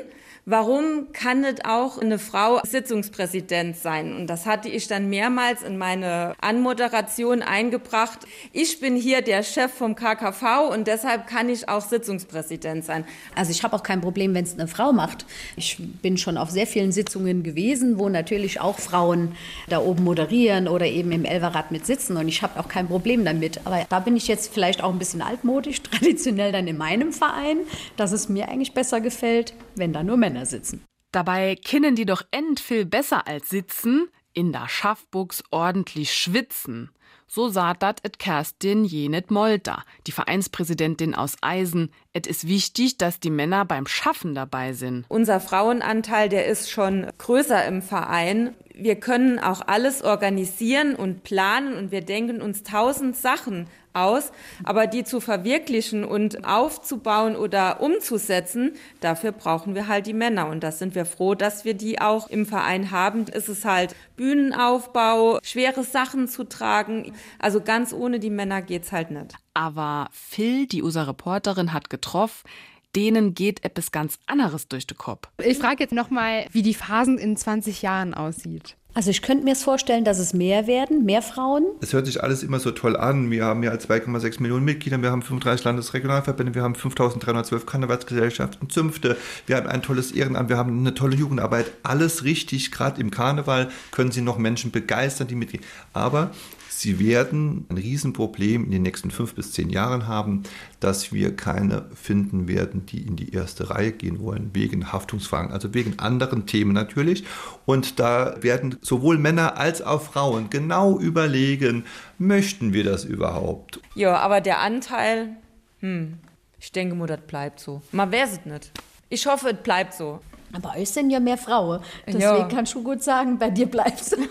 Warum 0.50 1.12
kann 1.12 1.42
nicht 1.42 1.64
auch 1.64 1.96
eine 1.98 2.18
Frau 2.18 2.58
Sitzungspräsident 2.64 3.76
sein? 3.76 4.16
Und 4.16 4.26
das 4.26 4.46
hatte 4.46 4.68
ich 4.68 4.88
dann 4.88 5.08
mehrmals 5.08 5.62
in 5.62 5.78
meine 5.78 6.34
Anmoderation 6.40 7.42
eingebracht. 7.42 8.18
Ich 8.52 8.80
bin 8.80 8.96
hier 8.96 9.22
der 9.22 9.44
Chef 9.44 9.72
vom 9.72 9.94
KKV 9.94 10.72
und 10.72 10.88
deshalb 10.88 11.28
kann 11.28 11.48
ich 11.48 11.68
auch 11.68 11.82
Sitzungspräsident 11.82 12.84
sein. 12.84 13.04
Also 13.36 13.52
ich 13.52 13.62
habe 13.62 13.76
auch 13.76 13.84
kein 13.84 14.00
Problem, 14.00 14.34
wenn 14.34 14.42
es 14.42 14.54
eine 14.54 14.66
Frau 14.66 14.92
macht. 14.92 15.24
Ich 15.54 15.76
bin 16.02 16.16
schon 16.18 16.36
auf 16.36 16.50
sehr 16.50 16.66
vielen 16.66 16.90
Sitzungen 16.90 17.44
gewesen, 17.44 18.00
wo 18.00 18.08
natürlich 18.08 18.60
auch 18.60 18.80
Frauen 18.80 19.36
da 19.68 19.78
oben 19.78 20.02
moderieren 20.02 20.66
oder 20.66 20.86
eben 20.86 21.12
im 21.12 21.24
Elverrad 21.24 21.70
mit 21.70 21.86
sitzen. 21.86 22.16
Und 22.16 22.26
ich 22.26 22.42
habe 22.42 22.58
auch 22.58 22.66
kein 22.66 22.88
Problem 22.88 23.24
damit. 23.24 23.64
Aber 23.66 23.86
da 23.88 24.00
bin 24.00 24.16
ich 24.16 24.26
jetzt 24.26 24.52
vielleicht 24.52 24.82
auch 24.82 24.92
ein 24.92 24.98
bisschen 24.98 25.22
altmodisch, 25.22 25.80
traditionell 25.84 26.50
dann 26.50 26.66
in 26.66 26.76
meinem 26.76 27.12
Verein, 27.12 27.58
dass 27.96 28.10
es 28.10 28.28
mir 28.28 28.48
eigentlich 28.48 28.74
besser 28.74 29.00
gefällt, 29.00 29.54
wenn 29.76 29.92
da 29.92 30.02
nur 30.02 30.16
Männer 30.16 30.39
sitzen. 30.46 30.84
Dabei 31.12 31.56
kennen 31.56 31.96
die 31.96 32.06
doch 32.06 32.22
end 32.30 32.60
viel 32.60 32.84
besser 32.84 33.26
als 33.26 33.48
sitzen, 33.48 34.08
in 34.32 34.52
der 34.52 34.68
Schaffbuchs 34.68 35.42
ordentlich 35.50 36.14
schwitzen. 36.14 36.90
So 37.26 37.48
sagt 37.48 37.84
dat 37.84 38.00
et 38.04 38.18
Kerstin 38.18 38.84
Jenet 38.84 39.30
Molter, 39.30 39.84
die 40.08 40.12
Vereinspräsidentin 40.12 41.14
aus 41.14 41.36
Eisen. 41.42 41.92
Et 42.12 42.26
ist 42.26 42.48
wichtig, 42.48 42.96
dass 42.96 43.20
die 43.20 43.30
Männer 43.30 43.64
beim 43.64 43.86
Schaffen 43.86 44.34
dabei 44.34 44.72
sind. 44.72 45.04
Unser 45.08 45.38
Frauenanteil, 45.38 46.28
der 46.28 46.46
ist 46.46 46.70
schon 46.70 47.06
größer 47.18 47.64
im 47.66 47.82
Verein. 47.82 48.56
Wir 48.80 48.96
können 48.96 49.38
auch 49.38 49.62
alles 49.66 50.02
organisieren 50.02 50.94
und 50.94 51.22
planen 51.22 51.74
und 51.74 51.90
wir 51.90 52.00
denken 52.00 52.40
uns 52.40 52.62
tausend 52.62 53.16
Sachen 53.16 53.66
aus, 53.92 54.30
aber 54.62 54.86
die 54.86 55.04
zu 55.04 55.20
verwirklichen 55.20 56.04
und 56.04 56.44
aufzubauen 56.46 57.36
oder 57.36 57.80
umzusetzen, 57.80 58.72
dafür 59.00 59.32
brauchen 59.32 59.74
wir 59.74 59.88
halt 59.88 60.06
die 60.06 60.12
Männer 60.12 60.48
und 60.48 60.62
das 60.62 60.78
sind 60.78 60.94
wir 60.94 61.04
froh, 61.04 61.34
dass 61.34 61.64
wir 61.64 61.74
die 61.74 62.00
auch 62.00 62.28
im 62.28 62.46
Verein 62.46 62.90
haben. 62.90 63.24
Es 63.32 63.48
ist 63.48 63.64
halt 63.64 63.94
Bühnenaufbau, 64.16 65.40
schwere 65.42 65.82
Sachen 65.82 66.28
zu 66.28 66.44
tragen, 66.44 67.12
also 67.38 67.60
ganz 67.60 67.92
ohne 67.92 68.20
die 68.20 68.30
Männer 68.30 68.62
geht's 68.62 68.92
halt 68.92 69.10
nicht. 69.10 69.34
Aber 69.54 70.08
Phil, 70.12 70.66
die 70.66 70.82
unsere 70.82 71.08
Reporterin, 71.08 71.72
hat 71.72 71.90
getroffen, 71.90 72.48
denen 72.96 73.34
geht 73.34 73.64
etwas 73.64 73.92
ganz 73.92 74.18
anderes 74.26 74.68
durch 74.68 74.86
den 74.86 74.98
Kopf. 74.98 75.28
Ich 75.42 75.58
frage 75.58 75.82
jetzt 75.82 75.92
nochmal, 75.92 76.46
wie 76.52 76.62
die 76.62 76.74
Phasen 76.74 77.18
in 77.18 77.36
20 77.36 77.82
Jahren 77.82 78.14
aussieht. 78.14 78.76
Also 78.92 79.10
ich 79.10 79.22
könnte 79.22 79.44
mir 79.44 79.52
es 79.52 79.62
vorstellen, 79.62 80.04
dass 80.04 80.18
es 80.18 80.34
mehr 80.34 80.66
werden, 80.66 81.04
mehr 81.04 81.22
Frauen. 81.22 81.64
Es 81.80 81.92
hört 81.92 82.06
sich 82.06 82.22
alles 82.22 82.42
immer 82.42 82.58
so 82.58 82.72
toll 82.72 82.96
an. 82.96 83.30
Wir 83.30 83.44
haben 83.44 83.62
ja 83.62 83.72
2,6 83.72 84.42
Millionen 84.42 84.64
Mitglieder, 84.64 85.00
wir 85.00 85.12
haben 85.12 85.22
35 85.22 85.64
Landesregionalverbände, 85.64 86.54
wir 86.54 86.62
haben 86.62 86.74
5312 86.74 87.66
Karnevalsgesellschaften, 87.66 88.68
Zünfte, 88.68 89.16
wir 89.46 89.56
haben 89.56 89.68
ein 89.68 89.82
tolles 89.82 90.10
Ehrenamt, 90.10 90.48
wir 90.48 90.56
haben 90.56 90.80
eine 90.80 90.94
tolle 90.94 91.14
Jugendarbeit. 91.14 91.70
Alles 91.84 92.24
richtig, 92.24 92.72
gerade 92.72 93.00
im 93.00 93.12
Karneval 93.12 93.70
können 93.92 94.10
Sie 94.10 94.22
noch 94.22 94.38
Menschen 94.38 94.72
begeistern, 94.72 95.28
die 95.28 95.36
mitgehen. 95.36 95.62
Aber 95.92 96.32
Sie 96.80 96.98
werden 96.98 97.66
ein 97.68 97.76
Riesenproblem 97.76 98.64
in 98.64 98.70
den 98.70 98.80
nächsten 98.80 99.10
fünf 99.10 99.34
bis 99.34 99.52
zehn 99.52 99.68
Jahren 99.68 100.08
haben, 100.08 100.44
dass 100.80 101.12
wir 101.12 101.36
keine 101.36 101.84
finden 101.94 102.48
werden, 102.48 102.86
die 102.86 103.02
in 103.06 103.16
die 103.16 103.34
erste 103.34 103.68
Reihe 103.68 103.92
gehen 103.92 104.18
wollen, 104.20 104.52
wegen 104.54 104.90
Haftungsfragen, 104.90 105.52
also 105.52 105.74
wegen 105.74 105.98
anderen 105.98 106.46
Themen 106.46 106.72
natürlich. 106.72 107.24
Und 107.66 108.00
da 108.00 108.34
werden 108.42 108.78
sowohl 108.80 109.18
Männer 109.18 109.58
als 109.58 109.82
auch 109.82 110.00
Frauen 110.00 110.48
genau 110.48 110.98
überlegen, 110.98 111.84
möchten 112.16 112.72
wir 112.72 112.84
das 112.84 113.04
überhaupt? 113.04 113.80
Ja, 113.94 114.16
aber 114.16 114.40
der 114.40 114.60
Anteil, 114.60 115.36
hm, 115.80 116.14
ich 116.58 116.72
denke 116.72 116.94
mal, 116.94 117.06
das 117.06 117.20
bleibt 117.20 117.60
so. 117.60 117.82
Man 117.92 118.10
weiß 118.10 118.32
es 118.38 118.46
nicht. 118.46 118.72
Ich 119.10 119.26
hoffe, 119.26 119.50
es 119.50 119.62
bleibt 119.62 119.92
so. 119.92 120.20
Aber 120.54 120.74
euch 120.76 120.88
sind 120.88 121.10
ja 121.10 121.20
mehr 121.20 121.36
Frauen. 121.36 121.80
Deswegen 122.06 122.22
Ja. 122.22 122.48
kannst 122.50 122.74
du 122.74 122.82
gut 122.82 123.02
sagen, 123.02 123.38
bei 123.38 123.50
dir 123.50 123.66
bleibt's. 123.66 124.16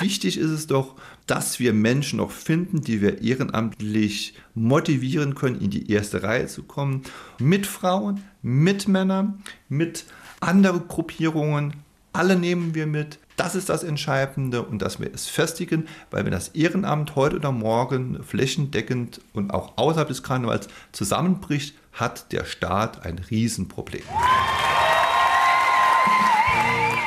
Wichtig 0.00 0.38
ist 0.38 0.50
es 0.50 0.66
doch, 0.66 0.94
dass 1.26 1.60
wir 1.60 1.72
Menschen 1.72 2.16
noch 2.16 2.30
finden, 2.30 2.80
die 2.80 3.02
wir 3.02 3.20
ehrenamtlich 3.22 4.34
motivieren 4.54 5.34
können, 5.34 5.60
in 5.60 5.70
die 5.70 5.90
erste 5.90 6.22
Reihe 6.22 6.46
zu 6.46 6.62
kommen. 6.62 7.02
Mit 7.38 7.66
Frauen, 7.66 8.24
mit 8.42 8.88
Männern, 8.88 9.42
mit 9.68 10.06
anderen 10.40 10.88
Gruppierungen. 10.88 11.74
Alle 12.12 12.36
nehmen 12.36 12.74
wir 12.74 12.86
mit. 12.86 13.18
Das 13.36 13.54
ist 13.54 13.68
das 13.68 13.84
Entscheidende 13.84 14.62
und 14.62 14.82
dass 14.82 15.00
wir 15.00 15.10
es 15.14 15.26
festigen, 15.26 15.86
weil 16.10 16.24
wenn 16.24 16.32
das 16.32 16.48
Ehrenamt 16.48 17.14
heute 17.14 17.36
oder 17.36 17.52
morgen 17.52 18.22
flächendeckend 18.24 19.20
und 19.32 19.52
auch 19.52 19.76
außerhalb 19.76 20.08
des 20.08 20.22
Karnevals 20.22 20.68
zusammenbricht, 20.92 21.74
hat 21.92 22.32
der 22.32 22.44
Staat 22.44 23.04
ein 23.04 23.18
Riesenproblem. 23.18 24.02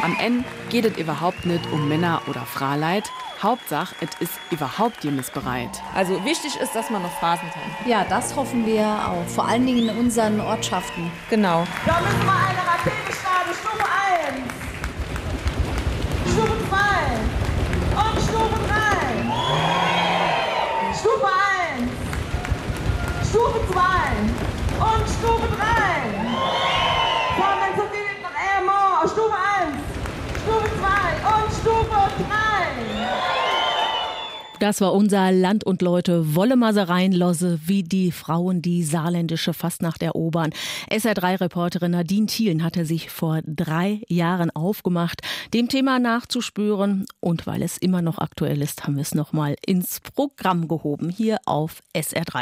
Am 0.04 0.18
Ende 0.20 0.44
geht 0.70 0.84
es 0.84 0.98
überhaupt 0.98 1.46
nicht 1.46 1.66
um 1.72 1.88
Männer 1.88 2.22
oder 2.28 2.42
Frauleid. 2.42 3.10
Hauptsache, 3.42 3.96
es 4.02 4.10
ist 4.20 4.34
überhaupt 4.52 5.06
missbereit. 5.06 5.70
Also 5.96 6.26
wichtig 6.26 6.58
ist, 6.62 6.76
dass 6.76 6.90
man 6.90 7.04
noch 7.04 7.20
Phasen 7.22 7.50
kann. 7.52 7.90
Ja, 7.90 8.06
das 8.10 8.36
hoffen 8.36 8.66
wir 8.66 8.86
auch. 8.86 9.26
Vor 9.28 9.48
allen 9.48 9.66
Dingen 9.66 9.88
in 9.88 9.98
unseren 9.98 10.42
Ortschaften. 10.42 11.10
Genau. 11.30 11.66
Da 11.86 12.02
müssen 12.02 12.26
wir 12.26 12.34
eine 12.34 12.68
Das 34.64 34.80
war 34.80 34.94
unser 34.94 35.30
Land 35.34 35.66
und 35.66 35.82
Leute 35.82 36.36
Wolle 36.36 36.56
Masereien-Losse, 36.56 37.60
wie 37.66 37.84
die 37.84 38.14
Frauen 38.14 38.62
die 38.62 38.84
saarländische 38.84 39.54
Fastnacht 39.54 40.02
erobern. 40.02 40.52
SR3-Reporterin 40.90 41.92
Nadine 41.92 42.28
Thielen 42.28 42.64
hatte 42.64 42.86
sich 42.86 43.10
vor 43.10 43.42
drei 43.46 44.00
Jahren 44.08 44.52
aufgemacht, 44.52 45.20
dem 45.54 45.68
Thema 45.68 46.00
nachzuspüren. 46.00 47.06
Und 47.20 47.46
weil 47.46 47.62
es 47.62 47.78
immer 47.78 48.02
noch 48.02 48.20
aktuell 48.20 48.62
ist, 48.62 48.86
haben 48.86 48.96
wir 48.96 49.02
es 49.02 49.14
nochmal 49.14 49.58
ins 49.66 50.00
Programm 50.00 50.70
gehoben, 50.70 51.10
hier 51.10 51.40
auf 51.44 51.82
SR3. 51.94 52.42